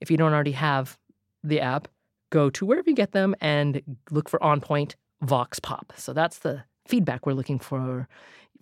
If 0.00 0.10
you 0.10 0.16
don't 0.16 0.34
already 0.34 0.50
have 0.52 0.98
the 1.44 1.60
app, 1.60 1.86
go 2.30 2.50
to 2.50 2.66
wherever 2.66 2.90
you 2.90 2.96
get 2.96 3.12
them 3.12 3.36
and 3.40 3.80
look 4.10 4.28
for 4.28 4.42
On 4.42 4.60
Point 4.60 4.96
Vox 5.22 5.60
Pop. 5.60 5.92
So 5.96 6.12
that's 6.12 6.40
the 6.40 6.64
feedback 6.86 7.26
we're 7.26 7.32
looking 7.32 7.58
for 7.58 8.08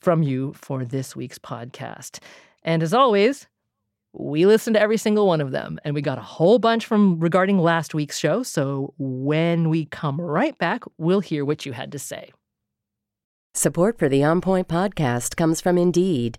from 0.00 0.22
you 0.22 0.52
for 0.54 0.84
this 0.84 1.16
week's 1.16 1.38
podcast. 1.38 2.18
And 2.62 2.82
as 2.82 2.94
always, 2.94 3.46
we 4.12 4.46
listened 4.46 4.74
to 4.74 4.80
every 4.80 4.96
single 4.96 5.26
one 5.26 5.40
of 5.40 5.50
them 5.50 5.78
and 5.84 5.94
we 5.94 6.02
got 6.02 6.18
a 6.18 6.22
whole 6.22 6.58
bunch 6.58 6.86
from 6.86 7.18
regarding 7.18 7.58
last 7.58 7.94
week's 7.94 8.18
show. 8.18 8.42
So 8.42 8.94
when 8.98 9.68
we 9.68 9.86
come 9.86 10.20
right 10.20 10.56
back, 10.58 10.84
we'll 10.98 11.20
hear 11.20 11.44
what 11.44 11.66
you 11.66 11.72
had 11.72 11.90
to 11.92 11.98
say. 11.98 12.32
Support 13.54 13.98
for 13.98 14.08
the 14.08 14.24
On 14.24 14.40
Point 14.40 14.68
podcast 14.68 15.36
comes 15.36 15.60
from 15.60 15.78
Indeed. 15.78 16.38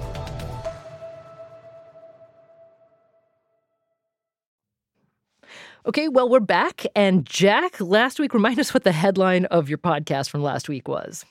Okay, 5.83 6.07
well, 6.07 6.29
we're 6.29 6.39
back. 6.39 6.85
And 6.95 7.25
Jack, 7.25 7.81
last 7.81 8.19
week, 8.19 8.35
remind 8.35 8.59
us 8.59 8.71
what 8.71 8.83
the 8.83 8.91
headline 8.91 9.45
of 9.45 9.67
your 9.67 9.79
podcast 9.79 10.29
from 10.29 10.43
last 10.43 10.69
week 10.69 10.87
was. 10.87 11.25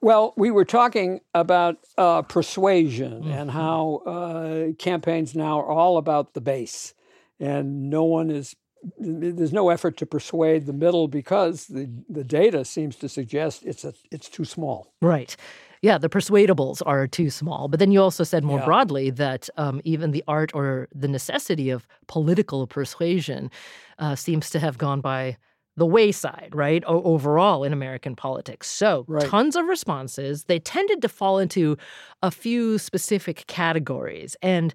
Well, 0.00 0.34
we 0.36 0.50
were 0.50 0.64
talking 0.64 1.20
about 1.32 1.76
uh, 1.96 2.22
persuasion 2.22 3.22
mm-hmm. 3.22 3.30
and 3.30 3.50
how 3.52 4.02
uh, 4.04 4.72
campaigns 4.80 5.36
now 5.36 5.60
are 5.60 5.70
all 5.70 5.96
about 5.96 6.34
the 6.34 6.40
base, 6.40 6.92
and 7.38 7.88
no 7.88 8.02
one 8.02 8.30
is. 8.30 8.56
There's 8.98 9.52
no 9.52 9.70
effort 9.70 9.96
to 9.98 10.06
persuade 10.06 10.66
the 10.66 10.74
middle 10.74 11.08
because 11.08 11.68
the, 11.68 11.88
the 12.06 12.24
data 12.24 12.66
seems 12.66 12.96
to 12.96 13.08
suggest 13.08 13.64
it's 13.64 13.82
a 13.84 13.94
it's 14.10 14.28
too 14.28 14.44
small. 14.44 14.92
Right. 15.00 15.36
Yeah, 15.84 15.98
the 15.98 16.08
persuadables 16.08 16.80
are 16.86 17.06
too 17.06 17.28
small. 17.28 17.68
But 17.68 17.78
then 17.78 17.92
you 17.92 18.00
also 18.00 18.24
said 18.24 18.42
more 18.42 18.58
Yeah. 18.60 18.64
broadly 18.64 19.10
that 19.10 19.50
um, 19.64 19.82
even 19.84 20.12
the 20.12 20.24
art 20.26 20.50
or 20.54 20.88
the 20.94 21.08
necessity 21.08 21.68
of 21.68 21.86
political 22.06 22.66
persuasion 22.66 23.50
uh, 23.98 24.14
seems 24.16 24.48
to 24.50 24.58
have 24.58 24.78
gone 24.78 25.00
by 25.02 25.36
the 25.76 25.84
wayside, 25.84 26.52
right? 26.54 26.82
O- 26.86 27.02
overall 27.14 27.64
in 27.64 27.72
American 27.74 28.16
politics. 28.16 28.66
So, 28.70 29.04
Right. 29.08 29.28
tons 29.28 29.56
of 29.56 29.66
responses. 29.66 30.44
They 30.44 30.58
tended 30.58 31.02
to 31.02 31.08
fall 31.20 31.38
into 31.38 31.76
a 32.22 32.30
few 32.30 32.78
specific 32.78 33.44
categories. 33.46 34.36
And 34.40 34.72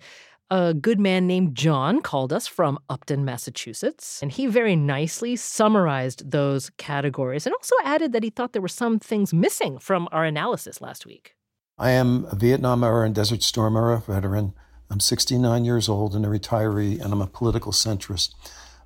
a 0.51 0.73
good 0.73 0.99
man 0.99 1.27
named 1.27 1.55
John 1.55 2.01
called 2.01 2.33
us 2.33 2.47
from 2.47 2.79
Upton, 2.89 3.23
Massachusetts, 3.23 4.21
and 4.21 4.31
he 4.31 4.47
very 4.47 4.75
nicely 4.75 5.35
summarized 5.35 6.31
those 6.31 6.71
categories 6.77 7.45
and 7.45 7.53
also 7.53 7.75
added 7.83 8.13
that 8.13 8.23
he 8.23 8.29
thought 8.29 8.53
there 8.53 8.62
were 8.62 8.67
some 8.67 8.99
things 8.99 9.33
missing 9.33 9.77
from 9.77 10.07
our 10.12 10.25
analysis 10.25 10.81
last 10.81 11.05
week. 11.05 11.35
I 11.77 11.91
am 11.91 12.25
a 12.31 12.35
Vietnam 12.35 12.83
era 12.83 13.05
and 13.05 13.13
Desert 13.13 13.43
Storm 13.43 13.77
era 13.77 14.01
veteran. 14.05 14.53
I'm 14.89 14.99
69 14.99 15.65
years 15.65 15.88
old 15.88 16.15
and 16.15 16.25
a 16.25 16.29
retiree, 16.29 16.99
and 16.99 17.13
I'm 17.13 17.21
a 17.21 17.27
political 17.27 17.71
centrist. 17.71 18.33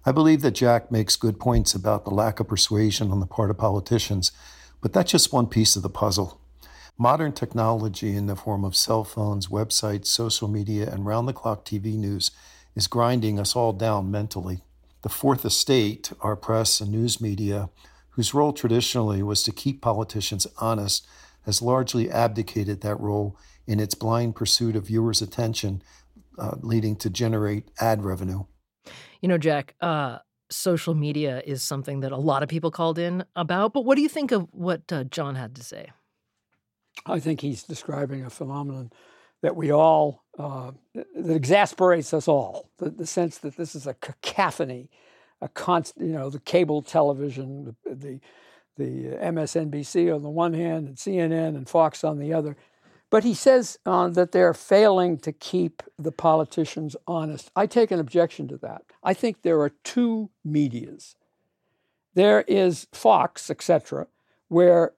I 0.06 0.12
believe 0.12 0.42
that 0.42 0.52
Jack 0.52 0.92
makes 0.92 1.16
good 1.16 1.40
points 1.40 1.74
about 1.74 2.04
the 2.04 2.14
lack 2.14 2.42
of 2.42 2.50
persuasion 2.50 3.10
on 3.10 3.22
the 3.22 3.26
part 3.26 3.50
of 3.50 3.58
politicians, 3.58 4.34
but 4.82 4.92
that's 4.92 5.12
just 5.12 5.32
one 5.32 5.48
piece 5.48 5.78
of 5.78 5.82
the 5.82 5.90
puzzle. 5.90 6.42
Modern 6.98 7.32
technology 7.32 8.16
in 8.16 8.28
the 8.28 8.36
form 8.36 8.64
of 8.64 8.76
cell 8.76 9.04
phones, 9.04 9.48
websites, 9.48 10.06
social 10.06 10.48
media, 10.48 10.88
and 10.90 11.08
round 11.08 11.28
the 11.28 11.34
clock 11.34 11.66
TV 11.66 11.98
news 11.98 12.30
is 12.76 12.86
grinding 12.86 13.40
us 13.40 13.56
all 13.56 13.74
down 13.74 14.12
mentally. 14.12 14.62
The 15.02 15.10
fourth 15.10 15.44
estate, 15.44 16.14
our 16.22 16.36
press 16.36 16.80
and 16.80 16.92
news 16.92 17.20
media, 17.20 17.70
whose 18.12 18.36
role 18.36 18.54
traditionally 18.54 19.24
was 19.24 19.42
to 19.44 19.52
keep 19.52 19.82
politicians 19.82 20.46
honest, 20.60 21.08
has 21.46 21.64
largely 21.64 22.12
abdicated 22.12 22.82
that 22.82 23.00
role 23.00 23.38
in 23.66 23.80
its 23.80 23.96
blind 23.96 24.36
pursuit 24.36 24.76
of 24.76 24.86
viewers' 24.86 25.22
attention, 25.22 25.82
uh, 26.38 26.56
leading 26.62 26.96
to 26.98 27.10
generate 27.10 27.72
ad 27.80 28.04
revenue. 28.04 28.44
You 29.20 29.30
know, 29.30 29.40
Jack, 29.40 29.74
uh, 29.82 30.20
social 30.52 30.94
media 30.94 31.42
is 31.44 31.64
something 31.64 32.02
that 32.02 32.12
a 32.12 32.18
lot 32.18 32.44
of 32.44 32.50
people 32.50 32.70
called 32.70 33.00
in 33.00 33.26
about, 33.36 33.74
but 33.74 33.84
what 33.84 33.96
do 33.96 34.04
you 34.04 34.10
think 34.10 34.32
of 34.32 34.48
what 34.52 34.84
uh, 34.92 35.06
John 35.06 35.34
had 35.34 35.56
to 35.56 35.64
say? 35.64 35.90
I 37.06 37.20
think 37.20 37.42
he's 37.42 37.64
describing 37.64 38.24
a 38.26 38.30
phenomenon 38.30 38.92
that 39.42 39.56
we 39.56 39.72
all, 39.72 40.24
uh, 40.40 40.72
that 40.94 41.36
exasperates 41.36 42.14
us 42.14 42.28
all. 42.28 42.70
The, 42.78 42.90
the 42.90 43.06
sense 43.06 43.38
that 43.40 43.58
this 43.58 43.76
is 43.76 43.86
a 43.86 43.94
cacophony, 43.96 44.90
a 45.42 45.50
constant, 45.50 46.08
you 46.08 46.14
know, 46.14 46.30
the 46.30 46.40
cable 46.40 46.82
television, 46.82 47.76
the, 47.86 47.96
the, 47.96 48.20
the 48.78 49.18
MSNBC 49.18 50.14
on 50.16 50.24
the 50.24 50.30
one 50.30 50.54
hand, 50.54 50.88
and 50.88 50.98
CNN 50.98 51.56
and 51.56 51.68
Fox 51.68 52.04
on 52.04 52.20
the 52.20 52.34
other. 52.34 52.56
But 53.10 53.24
he 53.24 53.36
says 53.36 53.78
uh, 53.86 54.08
that 54.08 54.32
they're 54.32 54.56
failing 54.56 55.20
to 55.20 55.32
keep 55.32 55.84
the 56.00 56.12
politicians 56.12 56.96
honest. 57.06 57.52
I 57.56 57.68
take 57.68 57.92
an 57.92 58.00
objection 58.00 58.48
to 58.48 58.58
that. 58.58 58.82
I 59.04 59.14
think 59.14 59.42
there 59.42 59.60
are 59.60 59.70
two 59.70 60.32
medias. 60.44 61.16
There 62.16 62.42
is 62.48 62.88
Fox, 62.92 63.52
etc., 63.52 64.08
where 64.48 64.94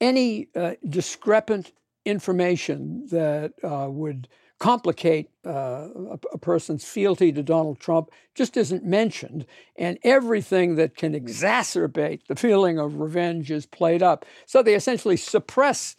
any 0.00 0.48
uh, 0.54 0.74
discrepant 0.88 1.72
information 2.04 3.06
that 3.10 3.52
uh, 3.62 3.88
would 3.90 4.28
complicate 4.58 5.30
uh, 5.46 5.88
a, 6.10 6.18
a, 6.32 6.38
person's 6.38 6.84
fealty 6.84 7.30
to 7.30 7.42
Donald 7.42 7.78
Trump 7.78 8.10
just 8.34 8.56
isn't 8.56 8.84
mentioned. 8.84 9.46
And 9.76 9.98
everything 10.02 10.74
that 10.76 10.96
can 10.96 11.14
exacerbate 11.14 12.26
the 12.26 12.34
feeling 12.34 12.78
of 12.78 12.96
revenge 12.96 13.50
is 13.50 13.66
played 13.66 14.02
up. 14.02 14.24
So 14.46 14.62
they 14.62 14.74
essentially 14.74 15.16
suppress 15.16 15.94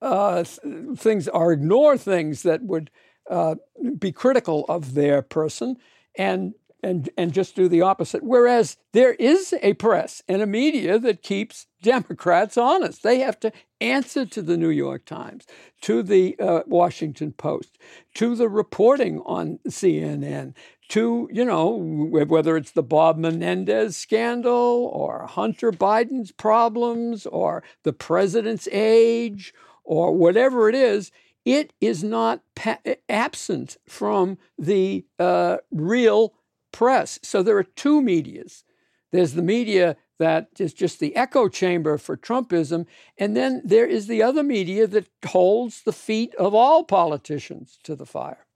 uh, 0.00 0.44
th- 0.44 0.98
things 0.98 1.28
or 1.28 1.52
ignore 1.52 1.98
things 1.98 2.42
that 2.42 2.62
would 2.62 2.90
uh, 3.30 3.56
be 3.98 4.10
critical 4.10 4.64
of 4.68 4.94
their 4.94 5.20
person 5.22 5.76
and 6.16 6.54
and 6.82 7.08
and 7.16 7.32
just 7.32 7.54
do 7.54 7.68
the 7.68 7.82
opposite. 7.82 8.22
Whereas 8.22 8.76
there 8.92 9.14
is 9.14 9.54
a 9.62 9.74
press 9.74 10.22
and 10.28 10.42
a 10.42 10.46
media 10.46 10.98
that 10.98 11.22
keeps 11.22 11.66
Democrats 11.82 12.56
honest. 12.56 13.02
They 13.02 13.20
have 13.20 13.38
to 13.40 13.52
answer 13.80 14.26
to 14.26 14.42
the 14.42 14.56
New 14.56 14.70
York 14.70 15.04
Times, 15.04 15.46
to 15.82 16.02
the 16.02 16.38
uh, 16.38 16.62
Washington 16.66 17.32
Post, 17.32 17.78
to 18.14 18.34
the 18.34 18.48
reporting 18.48 19.20
on 19.24 19.58
CNN, 19.68 20.54
to 20.88 21.28
you 21.32 21.44
know 21.44 21.68
whether 21.68 22.56
it's 22.56 22.72
the 22.72 22.82
Bob 22.82 23.16
Menendez 23.16 23.96
scandal 23.96 24.90
or 24.92 25.26
Hunter 25.26 25.72
Biden's 25.72 26.32
problems 26.32 27.26
or 27.26 27.62
the 27.84 27.92
president's 27.92 28.68
age 28.72 29.54
or 29.84 30.14
whatever 30.14 30.68
it 30.68 30.74
is. 30.74 31.10
It 31.44 31.72
is 31.80 32.04
not 32.04 32.40
pa- 32.54 32.78
absent 33.08 33.76
from 33.88 34.38
the 34.56 35.04
uh, 35.18 35.56
real 35.72 36.34
press. 36.72 37.18
So 37.22 37.42
there 37.42 37.56
are 37.58 37.62
two 37.62 38.00
medias. 38.02 38.64
There's 39.12 39.34
the 39.34 39.42
media 39.42 39.96
that 40.18 40.48
is 40.58 40.72
just 40.72 41.00
the 41.00 41.14
echo 41.16 41.48
chamber 41.48 41.98
for 41.98 42.16
Trumpism, 42.16 42.86
and 43.18 43.36
then 43.36 43.60
there 43.64 43.86
is 43.86 44.06
the 44.06 44.22
other 44.22 44.42
media 44.42 44.86
that 44.86 45.08
holds 45.26 45.82
the 45.82 45.92
feet 45.92 46.34
of 46.36 46.54
all 46.54 46.84
politicians 46.84 47.78
to 47.82 47.94
the 47.96 48.06
fire. 48.06 48.46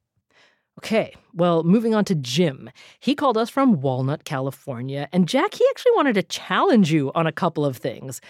Okay, 0.78 1.14
well, 1.32 1.62
moving 1.62 1.94
on 1.94 2.04
to 2.04 2.14
Jim. 2.14 2.70
He 3.00 3.14
called 3.14 3.38
us 3.38 3.48
from 3.48 3.80
Walnut, 3.80 4.24
California, 4.24 5.08
and 5.10 5.26
Jack, 5.26 5.54
he 5.54 5.64
actually 5.70 5.92
wanted 5.96 6.14
to 6.14 6.22
challenge 6.22 6.92
you 6.92 7.10
on 7.14 7.26
a 7.26 7.32
couple 7.32 7.64
of 7.64 7.78
things, 7.78 8.20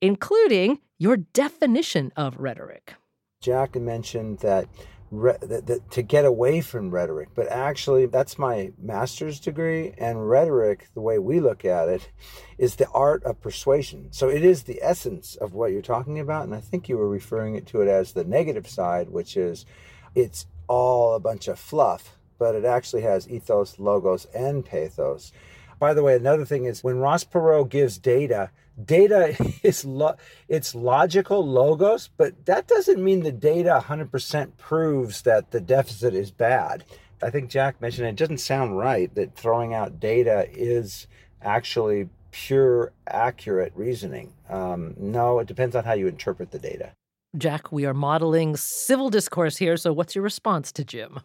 including 0.00 0.78
your 0.98 1.16
definition 1.16 2.12
of 2.14 2.36
rhetoric. 2.36 2.94
Jack 3.40 3.74
mentioned 3.76 4.38
that 4.40 4.68
Re- 5.10 5.36
that, 5.42 5.66
that, 5.66 5.90
to 5.92 6.02
get 6.02 6.24
away 6.24 6.60
from 6.60 6.90
rhetoric. 6.90 7.28
But 7.34 7.48
actually, 7.48 8.06
that's 8.06 8.38
my 8.38 8.72
master's 8.78 9.38
degree, 9.38 9.94
and 9.98 10.28
rhetoric, 10.28 10.88
the 10.94 11.00
way 11.00 11.18
we 11.18 11.40
look 11.40 11.64
at 11.64 11.88
it, 11.88 12.10
is 12.58 12.76
the 12.76 12.88
art 12.88 13.22
of 13.24 13.40
persuasion. 13.40 14.08
So 14.10 14.28
it 14.28 14.44
is 14.44 14.64
the 14.64 14.80
essence 14.82 15.36
of 15.36 15.54
what 15.54 15.70
you're 15.70 15.82
talking 15.82 16.18
about, 16.18 16.44
and 16.44 16.54
I 16.54 16.60
think 16.60 16.88
you 16.88 16.96
were 16.96 17.08
referring 17.08 17.54
it 17.54 17.66
to 17.68 17.80
it 17.82 17.88
as 17.88 18.12
the 18.12 18.24
negative 18.24 18.68
side, 18.68 19.10
which 19.10 19.36
is 19.36 19.66
it's 20.14 20.46
all 20.66 21.14
a 21.14 21.20
bunch 21.20 21.48
of 21.48 21.58
fluff, 21.58 22.16
but 22.38 22.54
it 22.54 22.64
actually 22.64 23.02
has 23.02 23.28
ethos, 23.28 23.78
logos, 23.78 24.24
and 24.34 24.64
pathos. 24.64 25.32
By 25.78 25.94
the 25.94 26.02
way, 26.02 26.16
another 26.16 26.44
thing 26.44 26.64
is 26.64 26.82
when 26.82 26.98
Ross 26.98 27.24
Perot 27.24 27.68
gives 27.68 27.98
data, 27.98 28.50
data 28.82 29.36
is 29.62 29.84
lo- 29.84 30.16
it's 30.48 30.74
logical 30.74 31.46
logos, 31.46 32.08
but 32.16 32.46
that 32.46 32.66
doesn't 32.66 33.02
mean 33.02 33.22
the 33.22 33.32
data 33.32 33.82
100% 33.86 34.56
proves 34.56 35.22
that 35.22 35.50
the 35.50 35.60
deficit 35.60 36.14
is 36.14 36.30
bad. 36.30 36.84
I 37.22 37.30
think 37.30 37.50
Jack 37.50 37.80
mentioned 37.80 38.08
it 38.08 38.16
doesn't 38.16 38.38
sound 38.38 38.76
right 38.76 39.14
that 39.14 39.34
throwing 39.34 39.72
out 39.72 40.00
data 40.00 40.46
is 40.52 41.06
actually 41.40 42.08
pure 42.32 42.92
accurate 43.06 43.72
reasoning. 43.74 44.32
Um, 44.48 44.94
no, 44.98 45.38
it 45.38 45.46
depends 45.46 45.76
on 45.76 45.84
how 45.84 45.92
you 45.94 46.08
interpret 46.08 46.50
the 46.50 46.58
data. 46.58 46.92
Jack, 47.36 47.72
we 47.72 47.84
are 47.86 47.94
modeling 47.94 48.56
civil 48.56 49.10
discourse 49.10 49.56
here, 49.56 49.76
so 49.76 49.92
what's 49.92 50.14
your 50.14 50.22
response 50.22 50.70
to 50.72 50.84
Jim? 50.84 51.20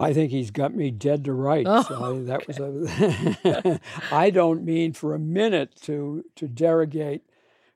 I 0.00 0.14
think 0.14 0.30
he's 0.30 0.50
got 0.50 0.74
me 0.74 0.90
dead 0.90 1.24
to 1.26 1.32
rights. 1.34 1.68
Oh, 1.68 2.16
I, 2.16 2.24
that 2.24 2.48
was 2.48 2.58
a. 2.58 3.80
I 4.10 4.30
don't 4.30 4.64
mean 4.64 4.94
for 4.94 5.14
a 5.14 5.18
minute 5.18 5.76
to 5.82 6.24
to 6.36 6.48
derogate 6.48 7.22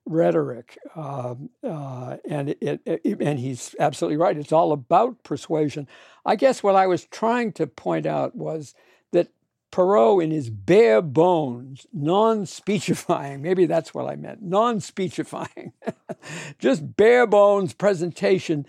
rhetoric, 0.06 0.78
um, 0.96 1.50
uh, 1.62 2.16
and 2.28 2.56
it, 2.60 2.80
it, 2.86 3.20
and 3.20 3.38
he's 3.38 3.74
absolutely 3.78 4.16
right. 4.16 4.36
It's 4.36 4.52
all 4.52 4.72
about 4.72 5.22
persuasion. 5.22 5.86
I 6.24 6.36
guess 6.36 6.62
what 6.62 6.76
I 6.76 6.86
was 6.86 7.04
trying 7.04 7.52
to 7.52 7.66
point 7.66 8.06
out 8.06 8.34
was 8.34 8.74
that 9.12 9.28
Perot, 9.70 10.22
in 10.22 10.30
his 10.30 10.50
bare 10.50 11.02
bones, 11.02 11.86
non-speechifying, 11.92 13.42
maybe 13.42 13.66
that's 13.66 13.92
what 13.92 14.10
I 14.10 14.16
meant, 14.16 14.42
non-speechifying, 14.42 15.72
just 16.58 16.96
bare 16.96 17.26
bones 17.26 17.74
presentation 17.74 18.66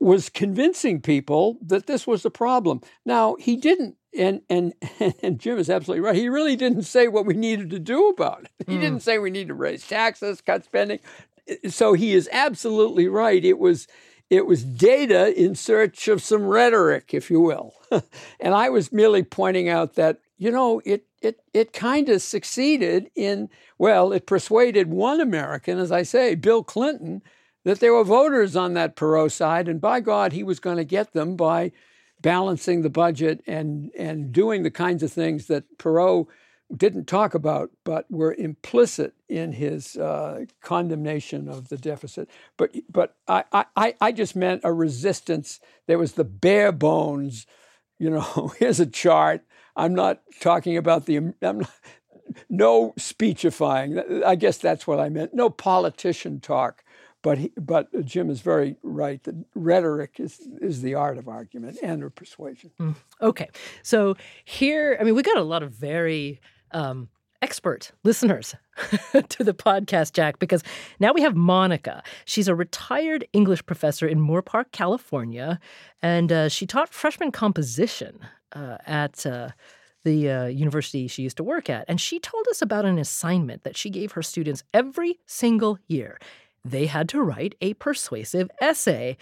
was 0.00 0.28
convincing 0.28 1.00
people 1.00 1.58
that 1.64 1.86
this 1.86 2.06
was 2.06 2.24
a 2.24 2.30
problem. 2.30 2.80
Now 3.04 3.36
he 3.36 3.56
didn't, 3.56 3.96
and 4.16 4.42
and 4.48 4.74
and 5.22 5.38
Jim 5.38 5.58
is 5.58 5.70
absolutely 5.70 6.00
right. 6.00 6.16
He 6.16 6.28
really 6.28 6.56
didn't 6.56 6.82
say 6.82 7.08
what 7.08 7.26
we 7.26 7.34
needed 7.34 7.70
to 7.70 7.78
do 7.78 8.08
about 8.08 8.44
it. 8.44 8.66
He 8.66 8.76
mm. 8.76 8.80
didn't 8.80 9.02
say 9.02 9.18
we 9.18 9.30
need 9.30 9.48
to 9.48 9.54
raise 9.54 9.86
taxes, 9.86 10.40
cut 10.40 10.64
spending. 10.64 11.00
So 11.68 11.94
he 11.94 12.12
is 12.12 12.28
absolutely 12.32 13.08
right. 13.08 13.44
It 13.44 13.58
was 13.58 13.88
it 14.30 14.46
was 14.46 14.62
data 14.62 15.34
in 15.40 15.54
search 15.54 16.08
of 16.08 16.22
some 16.22 16.44
rhetoric, 16.44 17.14
if 17.14 17.30
you 17.30 17.40
will. 17.40 17.72
and 18.40 18.54
I 18.54 18.68
was 18.68 18.92
merely 18.92 19.22
pointing 19.22 19.68
out 19.68 19.94
that 19.94 20.20
you 20.36 20.50
know 20.50 20.82
it 20.84 21.06
it 21.22 21.40
it 21.54 21.72
kind 21.72 22.08
of 22.08 22.22
succeeded 22.22 23.10
in 23.14 23.48
well, 23.78 24.12
it 24.12 24.26
persuaded 24.26 24.88
one 24.88 25.20
American, 25.20 25.78
as 25.78 25.92
I 25.92 26.02
say, 26.02 26.34
Bill 26.34 26.62
Clinton 26.62 27.22
that 27.64 27.80
there 27.80 27.92
were 27.92 28.04
voters 28.04 28.56
on 28.56 28.74
that 28.74 28.96
Perot 28.96 29.32
side, 29.32 29.68
and 29.68 29.80
by 29.80 30.00
God, 30.00 30.32
he 30.32 30.42
was 30.42 30.60
going 30.60 30.76
to 30.76 30.84
get 30.84 31.12
them 31.12 31.36
by 31.36 31.72
balancing 32.20 32.82
the 32.82 32.90
budget 32.90 33.42
and 33.46 33.90
and 33.96 34.32
doing 34.32 34.62
the 34.62 34.70
kinds 34.70 35.02
of 35.02 35.12
things 35.12 35.46
that 35.46 35.78
Perot 35.78 36.26
didn't 36.74 37.06
talk 37.06 37.34
about, 37.34 37.70
but 37.84 38.10
were 38.10 38.34
implicit 38.34 39.14
in 39.28 39.52
his 39.52 39.96
uh, 39.96 40.44
condemnation 40.60 41.48
of 41.48 41.68
the 41.68 41.78
deficit. 41.78 42.28
But 42.56 42.74
but 42.90 43.16
I, 43.26 43.44
I 43.76 43.94
I 44.00 44.12
just 44.12 44.36
meant 44.36 44.62
a 44.64 44.72
resistance. 44.72 45.60
There 45.86 45.98
was 45.98 46.12
the 46.12 46.24
bare 46.24 46.72
bones. 46.72 47.46
You 47.98 48.10
know, 48.10 48.52
here's 48.58 48.80
a 48.80 48.86
chart. 48.86 49.42
I'm 49.76 49.94
not 49.94 50.20
talking 50.40 50.76
about 50.76 51.06
the. 51.06 51.16
I'm 51.16 51.34
not, 51.40 51.70
no 52.50 52.92
speechifying. 52.98 54.22
I 54.22 54.34
guess 54.34 54.58
that's 54.58 54.86
what 54.86 55.00
I 55.00 55.08
meant. 55.08 55.32
No 55.32 55.48
politician 55.48 56.40
talk. 56.40 56.84
But 57.22 57.38
he, 57.38 57.52
but 57.56 57.88
Jim 58.04 58.30
is 58.30 58.40
very 58.40 58.76
right 58.82 59.22
that 59.24 59.34
rhetoric 59.54 60.20
is 60.20 60.38
is 60.60 60.82
the 60.82 60.94
art 60.94 61.18
of 61.18 61.28
argument 61.28 61.78
and 61.82 62.02
of 62.04 62.14
persuasion. 62.14 62.70
Mm. 62.80 62.94
Okay, 63.20 63.48
so 63.82 64.16
here, 64.44 64.96
I 65.00 65.04
mean, 65.04 65.14
we 65.14 65.22
got 65.22 65.36
a 65.36 65.42
lot 65.42 65.64
of 65.64 65.72
very 65.72 66.40
um, 66.70 67.08
expert 67.42 67.90
listeners 68.04 68.54
to 69.28 69.42
the 69.42 69.54
podcast, 69.54 70.12
Jack, 70.12 70.38
because 70.38 70.62
now 71.00 71.12
we 71.12 71.22
have 71.22 71.34
Monica. 71.34 72.04
She's 72.24 72.46
a 72.46 72.54
retired 72.54 73.26
English 73.32 73.66
professor 73.66 74.06
in 74.06 74.20
Moorpark, 74.20 74.66
California, 74.70 75.58
and 76.00 76.30
uh, 76.30 76.48
she 76.48 76.66
taught 76.66 76.88
freshman 76.88 77.32
composition 77.32 78.20
uh, 78.52 78.78
at. 78.86 79.26
Uh, 79.26 79.50
the 80.04 80.30
uh, 80.30 80.46
university 80.46 81.08
she 81.08 81.22
used 81.22 81.36
to 81.36 81.44
work 81.44 81.68
at. 81.68 81.84
And 81.88 82.00
she 82.00 82.18
told 82.18 82.46
us 82.48 82.62
about 82.62 82.84
an 82.84 82.98
assignment 82.98 83.64
that 83.64 83.76
she 83.76 83.90
gave 83.90 84.12
her 84.12 84.22
students 84.22 84.62
every 84.72 85.18
single 85.26 85.78
year. 85.86 86.18
They 86.70 86.86
had 86.86 87.08
to 87.10 87.22
write 87.22 87.54
a 87.60 87.74
persuasive 87.74 88.50
essay. 88.60 89.16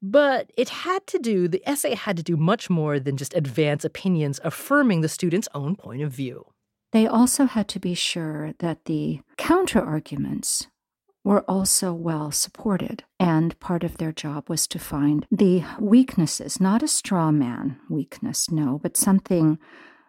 But 0.00 0.52
it 0.56 0.68
had 0.68 1.06
to 1.08 1.18
do, 1.18 1.48
the 1.48 1.62
essay 1.68 1.94
had 1.94 2.16
to 2.18 2.22
do 2.22 2.36
much 2.36 2.70
more 2.70 3.00
than 3.00 3.16
just 3.16 3.34
advance 3.34 3.84
opinions 3.84 4.38
affirming 4.44 5.00
the 5.00 5.08
student's 5.08 5.48
own 5.54 5.74
point 5.74 6.02
of 6.02 6.12
view. 6.12 6.46
They 6.92 7.06
also 7.06 7.46
had 7.46 7.68
to 7.68 7.80
be 7.80 7.94
sure 7.94 8.54
that 8.60 8.84
the 8.84 9.20
counter 9.36 9.80
arguments 9.80 10.68
were 11.24 11.44
also 11.48 11.92
well 11.92 12.30
supported. 12.30 13.04
And 13.18 13.58
part 13.60 13.84
of 13.84 13.98
their 13.98 14.12
job 14.12 14.48
was 14.48 14.66
to 14.68 14.78
find 14.78 15.26
the 15.30 15.64
weaknesses, 15.78 16.60
not 16.60 16.82
a 16.82 16.88
straw 16.88 17.30
man 17.30 17.78
weakness, 17.90 18.50
no, 18.50 18.78
but 18.82 18.96
something 18.96 19.58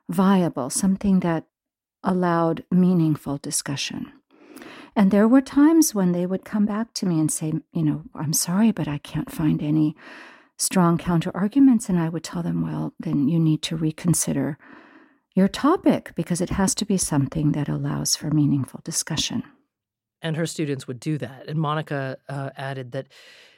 viable, 0.07 0.69
something 0.69 1.19
that 1.21 1.45
allowed 2.03 2.63
meaningful 2.71 3.37
discussion. 3.37 4.13
And 4.95 5.11
there 5.11 5.27
were 5.27 5.41
times 5.41 5.95
when 5.95 6.11
they 6.11 6.25
would 6.25 6.45
come 6.45 6.65
back 6.65 6.93
to 6.95 7.05
me 7.05 7.19
and 7.19 7.31
say, 7.31 7.53
you 7.73 7.83
know, 7.83 8.03
I'm 8.15 8.33
sorry, 8.33 8.71
but 8.71 8.87
I 8.87 8.97
can't 8.97 9.31
find 9.31 9.61
any 9.61 9.95
strong 10.57 10.97
counter 10.97 11.31
arguments. 11.33 11.89
And 11.89 11.99
I 11.99 12.09
would 12.09 12.23
tell 12.23 12.43
them, 12.43 12.61
well, 12.61 12.93
then 12.99 13.27
you 13.27 13.39
need 13.39 13.61
to 13.63 13.75
reconsider 13.75 14.57
your 15.35 15.47
topic 15.47 16.11
because 16.15 16.41
it 16.41 16.49
has 16.49 16.75
to 16.75 16.85
be 16.85 16.97
something 16.97 17.53
that 17.53 17.69
allows 17.69 18.15
for 18.15 18.29
meaningful 18.29 18.81
discussion. 18.83 19.43
And 20.21 20.35
her 20.35 20.45
students 20.45 20.85
would 20.85 20.99
do 20.99 21.17
that. 21.19 21.47
And 21.47 21.57
Monica 21.57 22.17
uh, 22.27 22.49
added 22.57 22.91
that 22.91 23.07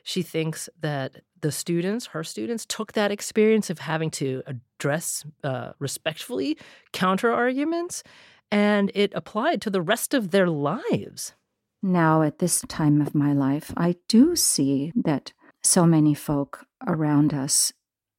she 0.03 0.21
thinks 0.21 0.69
that 0.79 1.21
the 1.41 1.51
students, 1.51 2.07
her 2.07 2.23
students, 2.23 2.65
took 2.65 2.93
that 2.93 3.11
experience 3.11 3.71
of 3.71 3.79
having 3.79 4.11
to 4.11 4.43
address 4.45 5.25
uh, 5.43 5.71
respectfully 5.79 6.57
counter 6.91 7.31
arguments 7.31 8.03
and 8.51 8.91
it 8.93 9.11
applied 9.15 9.61
to 9.61 9.69
the 9.69 9.81
rest 9.81 10.13
of 10.13 10.31
their 10.31 10.47
lives. 10.47 11.33
Now, 11.81 12.21
at 12.21 12.39
this 12.39 12.61
time 12.67 13.01
of 13.01 13.15
my 13.15 13.33
life, 13.33 13.73
I 13.75 13.95
do 14.07 14.35
see 14.35 14.91
that 14.95 15.33
so 15.63 15.85
many 15.85 16.13
folk 16.13 16.65
around 16.85 17.33
us 17.33 17.71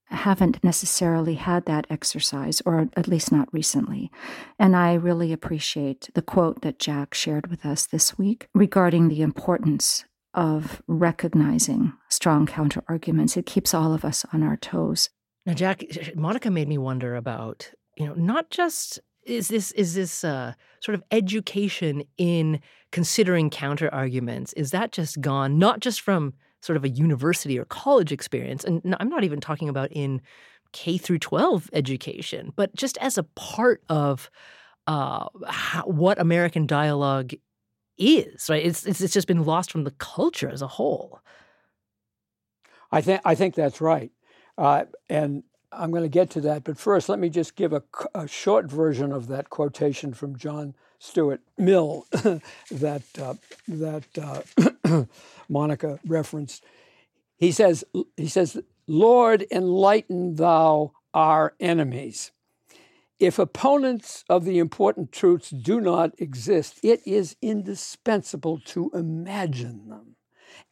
haven't 0.07 0.63
necessarily 0.63 1.35
had 1.35 1.65
that 1.67 1.87
exercise, 1.89 2.61
or 2.67 2.89
at 2.97 3.09
least 3.09 3.33
not 3.33 3.53
recently. 3.53 4.11
And 4.59 4.77
I 4.77 4.95
really 4.95 5.33
appreciate 5.33 6.11
the 6.15 6.23
quote 6.23 6.63
that 6.63 6.79
Jack 6.79 7.15
shared 7.15 7.49
with 7.49 7.65
us 7.65 7.87
this 7.87 8.19
week 8.19 8.49
regarding 8.55 9.09
the 9.09 9.23
importance 9.23 10.05
of 10.35 10.83
recognizing 10.87 11.93
strong 12.09 12.47
counter 12.47 12.83
arguments. 12.89 13.37
It 13.37 13.47
keeps 13.47 13.75
all 13.75 13.95
of 13.95 14.05
us 14.05 14.25
on 14.33 14.43
our 14.43 14.57
toes. 14.57 15.11
Now, 15.47 15.55
Jack, 15.55 15.83
Monica 16.15 16.51
made 16.51 16.69
me 16.69 16.79
wonder 16.79 17.15
about, 17.17 17.71
you 17.97 18.07
know, 18.07 18.15
not 18.15 18.51
just 18.51 19.01
is 19.25 19.49
this 19.49 19.73
is 19.73 19.95
this 19.95 20.25
uh, 20.25 20.53
sort 20.81 20.95
of 20.95 21.03
education 21.11 22.03
in 22.19 22.61
considering 22.91 23.51
counter 23.51 23.93
arguments 23.93 24.53
is 24.55 24.71
that 24.71 24.93
just 24.93 25.21
gone 25.21 25.59
not 25.59 25.81
just 25.81 26.01
from 26.01 26.35
sort 26.61 26.77
of 26.77 26.85
a 26.85 26.89
university 26.89 27.59
or 27.59 27.65
college 27.65 28.13
experience 28.13 28.65
and 28.65 28.97
i'm 29.01 29.09
not 29.09 29.25
even 29.25 29.41
talking 29.41 29.69
about 29.69 29.91
in 29.93 30.21
k 30.73 30.99
through 30.99 31.19
12 31.19 31.71
education 31.73 32.53
but 32.57 32.75
just 32.75 32.99
as 32.99 33.19
a 33.19 33.23
part 33.23 33.83
of 33.89 34.31
uh, 34.87 35.27
how, 35.49 35.83
what 35.85 36.21
american 36.21 36.67
dialogue 36.67 37.33
is 37.99 38.49
right? 38.49 38.65
It's, 38.65 38.85
it's 38.87 39.01
it's 39.01 39.15
just 39.15 39.29
been 39.29 39.45
lost 39.45 39.71
from 39.71 39.85
the 39.85 39.91
culture 39.93 40.49
as 40.49 40.63
a 40.63 40.67
whole. 40.67 41.21
I 42.91 43.01
think 43.01 43.21
i 43.25 43.35
think 43.35 43.55
that's 43.55 43.81
right. 43.81 44.11
Uh, 44.59 44.85
and 45.09 45.45
I'm 45.73 45.91
going 45.91 46.03
to 46.03 46.09
get 46.09 46.31
to 46.31 46.41
that, 46.43 46.65
but 46.65 46.79
first, 46.79 47.09
let 47.09 47.19
me 47.19 47.29
just 47.29 47.57
give 47.57 47.73
a, 47.73 47.83
a 48.15 48.29
short 48.29 48.67
version 48.67 49.13
of 49.13 49.29
that 49.29 49.51
quotation 49.51 50.13
from 50.13 50.37
John 50.37 50.75
Stuart 50.99 51.41
Mill 51.59 52.07
that 52.71 53.03
uh, 53.21 53.35
that 53.69 54.05
uh, 54.19 55.05
Monica 55.49 55.99
referenced. 56.07 56.65
He 57.39 57.51
says, 57.51 57.85
he 58.17 58.29
says, 58.29 58.61
Lord, 58.87 59.47
enlighten 59.51 60.37
thou 60.37 60.93
our 61.15 61.55
enemies. 61.59 62.31
If 63.19 63.39
opponents 63.39 64.25
of 64.29 64.45
the 64.45 64.59
important 64.59 65.13
truths 65.13 65.51
do 65.51 65.81
not 65.81 66.13
exist, 66.19 66.81
it 66.83 67.01
is 67.07 67.37
indispensable 67.41 68.61
to 68.67 68.91
imagine 68.95 69.89
them 69.89 70.17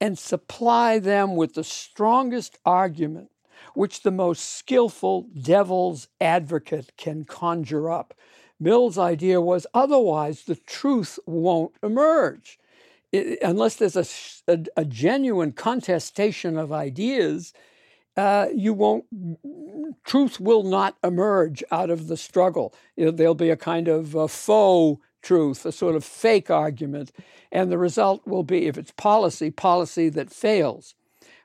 and 0.01 0.19
supply 0.19 0.99
them 0.99 1.37
with 1.37 1.55
the 1.55 1.65
strongest 1.65 2.59
argument 2.65 3.31
which 3.75 4.03
the 4.03 4.11
most 4.11 4.57
skillful 4.57 5.27
devil's 5.41 6.09
advocate 6.21 6.93
can 6.97 7.25
conjure 7.25 7.91
up. 7.91 8.15
Mill's 8.59 8.99
idea 8.99 9.41
was 9.41 9.67
otherwise 9.73 10.45
the 10.45 10.57
truth 10.57 11.19
won't 11.27 11.75
emerge. 11.83 12.59
It, 13.11 13.39
unless 13.43 13.77
there's 13.77 13.97
a, 13.97 14.53
a, 14.53 14.65
a, 14.77 14.85
genuine 14.85 15.53
contestation 15.53 16.57
of 16.57 16.73
ideas, 16.73 17.53
uh, 18.17 18.47
you 18.55 18.73
won't, 18.73 19.05
truth 20.05 20.39
will 20.39 20.63
not 20.63 20.97
emerge 21.03 21.65
out 21.73 21.91
of 21.91 22.07
the 22.07 22.17
struggle. 22.17 22.75
Know, 22.97 23.11
there'll 23.11 23.35
be 23.35 23.51
a 23.51 23.57
kind 23.57 23.89
of 23.89 24.15
a 24.15 24.29
faux 24.29 25.01
truth, 25.23 25.67
a 25.67 25.73
sort 25.73 25.97
of 25.97 26.05
fake 26.05 26.51
argument, 26.51 27.13
and 27.51 27.71
the 27.71 27.79
result 27.79 28.27
will 28.27 28.43
be, 28.43 28.67
if 28.67 28.79
it's 28.79 28.93
policy, 28.93 29.51
policy 29.51 30.09
that 30.11 30.31
fails. 30.31 30.95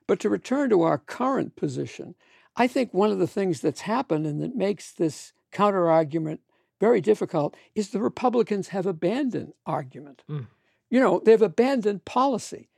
But 0.08 0.20
to 0.20 0.30
return 0.30 0.70
to 0.70 0.82
our 0.84 0.98
current 0.98 1.56
position, 1.56 2.16
I 2.56 2.68
think 2.68 2.94
one 2.94 3.12
of 3.12 3.20
the 3.20 3.28
things 3.28 3.62
that's 3.62 3.82
happened 3.82 4.26
and 4.26 4.42
that 4.42 4.56
makes 4.56 4.92
this 4.92 5.34
counter 5.52 5.90
argument 5.90 6.42
very 6.80 7.02
difficult 7.02 7.56
is 7.74 7.90
the 7.90 8.02
Republicans 8.02 8.70
have 8.70 8.86
abandoned 8.86 9.54
argument. 9.66 10.24
Mm. 10.30 10.48
You 10.90 11.00
know, 11.00 11.22
they've 11.24 11.42
abandoned 11.42 12.06
policy. 12.06 12.70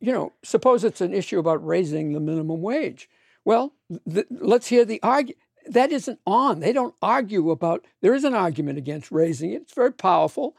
You 0.00 0.12
know, 0.12 0.32
suppose 0.42 0.84
it's 0.84 1.00
an 1.00 1.14
issue 1.14 1.38
about 1.38 1.64
raising 1.64 2.12
the 2.12 2.20
minimum 2.20 2.62
wage. 2.62 3.08
Well, 3.44 3.74
th- 4.10 4.26
let's 4.30 4.68
hear 4.68 4.84
the 4.84 5.02
argument. 5.02 5.38
That 5.66 5.92
isn't 5.92 6.20
on. 6.26 6.60
They 6.60 6.72
don't 6.72 6.94
argue 7.00 7.50
about, 7.50 7.86
there 8.02 8.14
is 8.14 8.24
an 8.24 8.34
argument 8.34 8.78
against 8.78 9.10
raising 9.10 9.52
it. 9.52 9.62
It's 9.62 9.74
very 9.74 9.92
powerful. 9.92 10.56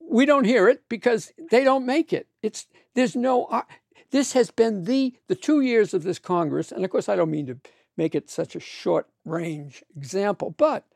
We 0.00 0.26
don't 0.26 0.44
hear 0.44 0.68
it 0.68 0.82
because 0.88 1.32
they 1.50 1.62
don't 1.62 1.86
make 1.86 2.12
it. 2.12 2.26
It's, 2.42 2.66
there's 2.94 3.14
no, 3.14 3.64
this 4.10 4.32
has 4.32 4.50
been 4.50 4.84
the 4.84 5.14
the 5.28 5.34
two 5.34 5.60
years 5.60 5.94
of 5.94 6.02
this 6.02 6.18
Congress, 6.18 6.72
and 6.72 6.84
of 6.84 6.90
course 6.90 7.08
I 7.08 7.16
don't 7.16 7.30
mean 7.30 7.46
to 7.46 7.58
make 7.96 8.14
it 8.14 8.30
such 8.30 8.54
a 8.56 8.60
short 8.60 9.08
range 9.24 9.84
example, 9.96 10.54
but 10.56 10.86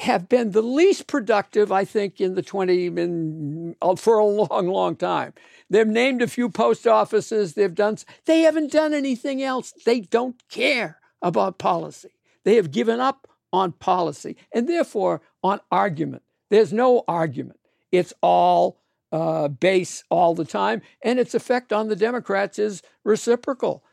have 0.00 0.28
been 0.28 0.52
the 0.52 0.62
least 0.62 1.06
productive, 1.06 1.70
I 1.70 1.84
think, 1.84 2.20
in 2.20 2.34
the 2.34 2.42
20 2.42 2.86
in, 2.86 3.76
uh, 3.82 3.96
for 3.96 4.18
a 4.18 4.24
long, 4.24 4.68
long 4.68 4.96
time. 4.96 5.34
They've 5.68 5.86
named 5.86 6.22
a 6.22 6.26
few 6.26 6.48
post 6.48 6.86
offices. 6.86 7.54
They've 7.54 7.74
done. 7.74 7.98
They 8.24 8.40
haven't 8.40 8.72
done 8.72 8.94
anything 8.94 9.42
else. 9.42 9.72
They 9.84 10.00
don't 10.00 10.42
care 10.48 10.98
about 11.22 11.58
policy. 11.58 12.10
They 12.44 12.56
have 12.56 12.70
given 12.70 13.00
up 13.00 13.28
on 13.52 13.72
policy 13.72 14.36
and 14.52 14.68
therefore 14.68 15.20
on 15.42 15.60
argument. 15.70 16.22
There's 16.48 16.72
no 16.72 17.04
argument. 17.06 17.60
It's 17.92 18.14
all 18.22 18.80
uh, 19.12 19.48
base 19.48 20.04
all 20.10 20.34
the 20.34 20.44
time, 20.44 20.82
and 21.02 21.18
its 21.18 21.34
effect 21.34 21.72
on 21.72 21.88
the 21.88 21.96
Democrats 21.96 22.58
is 22.58 22.82
reciprocal. 23.04 23.84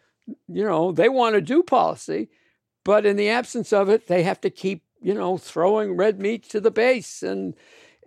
You 0.48 0.64
know, 0.64 0.92
they 0.92 1.10
want 1.10 1.36
to 1.36 1.42
do 1.42 1.64
policy, 1.64 2.30
but 2.84 3.06
in 3.06 3.16
the 3.16 3.30
absence 3.30 3.72
of 3.72 3.90
it, 3.90 4.08
they 4.08 4.24
have 4.24 4.42
to 4.42 4.50
keep 4.50 4.84
you 5.02 5.14
know 5.14 5.38
throwing 5.38 5.96
red 5.96 6.20
meat 6.20 6.48
to 6.50 6.60
the 6.60 6.72
base 6.72 7.24
and 7.24 7.56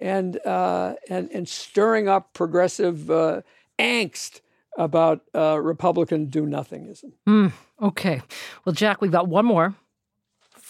and 0.01 0.39
uh, 0.47 0.95
and 1.09 1.31
and 1.31 1.49
stirring 1.49 2.09
up 2.09 2.33
progressive 2.33 3.11
uh, 3.11 3.43
angst 3.79 4.41
about 4.77 5.23
uh, 5.35 5.61
Republican 5.61 6.27
do 6.27 6.47
nothingism. 6.47 7.13
Mm, 7.29 7.53
okay, 7.83 8.23
well, 8.65 8.73
Jack, 8.73 9.01
we've 9.01 9.11
got 9.11 9.29
one 9.29 9.45
more 9.45 9.75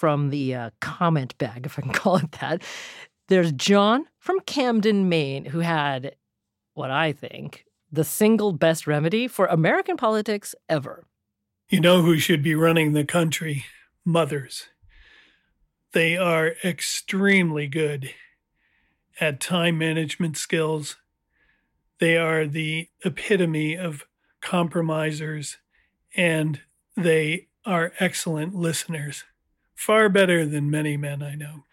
from 0.01 0.31
the 0.31 0.55
uh, 0.55 0.71
comment 0.81 1.37
bag, 1.39 1.67
if 1.67 1.79
I 1.79 1.83
can 1.83 1.93
call 1.93 2.17
it 2.17 2.33
that. 2.41 2.63
There's 3.29 3.53
John 3.53 4.07
from 4.19 4.41
Camden, 4.41 5.09
Maine, 5.09 5.45
who 5.45 5.61
had 5.61 6.17
what 6.81 6.91
I 6.91 7.13
think 7.13 7.67
the 7.93 8.05
single 8.05 8.53
best 8.53 8.87
remedy 8.87 9.29
for 9.29 9.45
American 9.47 9.99
politics 9.99 10.55
ever. 10.67 11.05
You 11.69 11.79
know 11.79 12.01
who 12.01 12.19
should 12.19 12.43
be 12.43 12.55
running 12.55 12.93
the 12.93 13.05
country? 13.05 13.67
Mothers. 14.03 14.69
They 15.93 16.17
are 16.17 16.55
extremely 16.65 17.67
good 17.67 18.15
at 19.21 19.41
time 19.41 19.77
management 19.77 20.39
skills. 20.39 20.97
They 21.99 22.17
are 22.17 22.47
the 22.47 22.89
epitome 23.05 23.77
of 23.77 24.07
compromisers, 24.41 25.59
and 26.17 26.61
they 26.97 27.49
are 27.67 27.93
excellent 28.01 28.55
listeners, 28.55 29.25
far 29.75 30.09
better 30.09 30.47
than 30.47 30.71
many 30.71 30.97
men 30.97 31.23
I 31.23 31.35
know. 31.35 31.65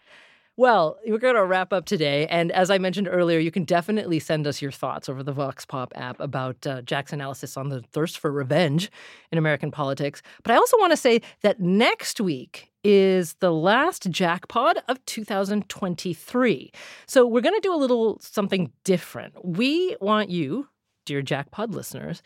Well, 0.58 0.98
we're 1.06 1.18
going 1.18 1.36
to 1.36 1.44
wrap 1.44 1.72
up 1.72 1.84
today. 1.84 2.26
And 2.26 2.50
as 2.50 2.68
I 2.68 2.78
mentioned 2.78 3.06
earlier, 3.08 3.38
you 3.38 3.52
can 3.52 3.62
definitely 3.62 4.18
send 4.18 4.44
us 4.44 4.60
your 4.60 4.72
thoughts 4.72 5.08
over 5.08 5.22
the 5.22 5.30
Vox 5.30 5.64
Pop 5.64 5.92
app 5.94 6.18
about 6.18 6.66
uh, 6.66 6.82
Jack's 6.82 7.12
analysis 7.12 7.56
on 7.56 7.68
the 7.68 7.82
thirst 7.92 8.18
for 8.18 8.32
revenge 8.32 8.90
in 9.30 9.38
American 9.38 9.70
politics. 9.70 10.20
But 10.42 10.50
I 10.50 10.56
also 10.56 10.76
want 10.78 10.90
to 10.90 10.96
say 10.96 11.22
that 11.42 11.60
next 11.60 12.20
week 12.20 12.72
is 12.82 13.34
the 13.34 13.52
last 13.52 14.10
Jackpod 14.10 14.78
of 14.88 15.04
2023. 15.04 16.72
So 17.06 17.24
we're 17.24 17.40
going 17.40 17.54
to 17.54 17.60
do 17.60 17.72
a 17.72 17.76
little 17.76 18.18
something 18.20 18.72
different. 18.82 19.34
We 19.44 19.94
want 20.00 20.28
you, 20.28 20.66
dear 21.06 21.22
Jackpod 21.22 21.72
listeners, 21.72 22.20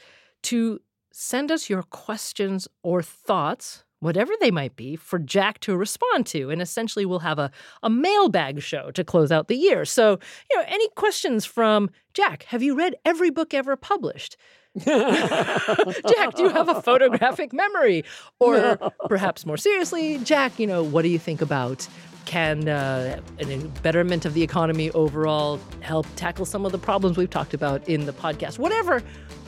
to 0.44 0.80
send 1.12 1.52
us 1.52 1.68
your 1.68 1.82
questions 1.82 2.66
or 2.82 3.02
thoughts 3.02 3.84
whatever 4.02 4.32
they 4.40 4.50
might 4.50 4.74
be, 4.74 4.96
for 4.96 5.18
Jack 5.18 5.60
to 5.60 5.76
respond 5.76 6.26
to. 6.26 6.50
And 6.50 6.60
essentially, 6.60 7.06
we'll 7.06 7.20
have 7.20 7.38
a, 7.38 7.50
a 7.82 7.88
mailbag 7.88 8.60
show 8.60 8.90
to 8.90 9.04
close 9.04 9.30
out 9.30 9.46
the 9.46 9.56
year. 9.56 9.84
So, 9.84 10.18
you 10.50 10.58
know, 10.58 10.64
any 10.66 10.88
questions 10.96 11.44
from 11.44 11.88
Jack? 12.12 12.42
Have 12.44 12.62
you 12.62 12.74
read 12.76 12.96
every 13.04 13.30
book 13.30 13.54
ever 13.54 13.76
published? 13.76 14.36
Jack, 14.84 16.34
do 16.34 16.42
you 16.42 16.48
have 16.48 16.68
a 16.68 16.82
photographic 16.82 17.52
memory? 17.52 18.04
Or 18.40 18.76
perhaps 19.08 19.46
more 19.46 19.56
seriously, 19.56 20.18
Jack, 20.18 20.58
you 20.58 20.66
know, 20.66 20.82
what 20.82 21.02
do 21.02 21.08
you 21.08 21.18
think 21.18 21.40
about 21.40 21.86
can 22.24 22.68
uh, 22.68 23.20
a 23.38 23.58
betterment 23.82 24.24
of 24.24 24.34
the 24.34 24.42
economy 24.42 24.90
overall 24.92 25.60
help 25.80 26.06
tackle 26.16 26.44
some 26.44 26.64
of 26.64 26.72
the 26.72 26.78
problems 26.78 27.16
we've 27.16 27.30
talked 27.30 27.54
about 27.54 27.86
in 27.88 28.06
the 28.06 28.12
podcast? 28.12 28.58
Whatever, 28.58 29.00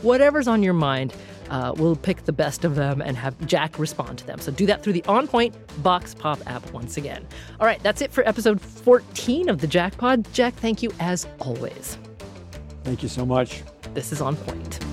whatever's 0.03 0.49
on 0.49 0.62
your 0.62 0.75
mind, 0.75 1.14
uh, 1.51 1.72
we'll 1.77 1.97
pick 1.97 2.25
the 2.25 2.33
best 2.33 2.64
of 2.64 2.75
them 2.75 3.01
and 3.01 3.16
have 3.16 3.39
Jack 3.47 3.79
respond 3.79 4.18
to 4.18 4.27
them. 4.27 4.39
So 4.39 4.51
do 4.51 4.66
that 4.66 4.83
through 4.83 4.95
the 4.95 5.05
On 5.05 5.27
Point 5.27 5.55
Vox 5.72 6.14
Pop 6.14 6.39
app 6.47 6.70
once 6.72 6.97
again. 6.97 7.27
All 7.61 7.66
right, 7.66 7.83
that's 7.83 8.01
it 8.01 8.11
for 8.12 8.27
episode 8.27 8.61
14 8.61 9.49
of 9.49 9.61
the 9.61 9.66
Jackpod. 9.66 10.31
Jack, 10.33 10.55
thank 10.55 10.83
you 10.83 10.91
as 11.01 11.27
always. 11.41 11.99
Thank 12.83 13.03
you 13.03 13.09
so 13.09 13.25
much. 13.25 13.62
This 13.95 14.12
is 14.12 14.20
On 14.20 14.37
Point. 14.37 14.85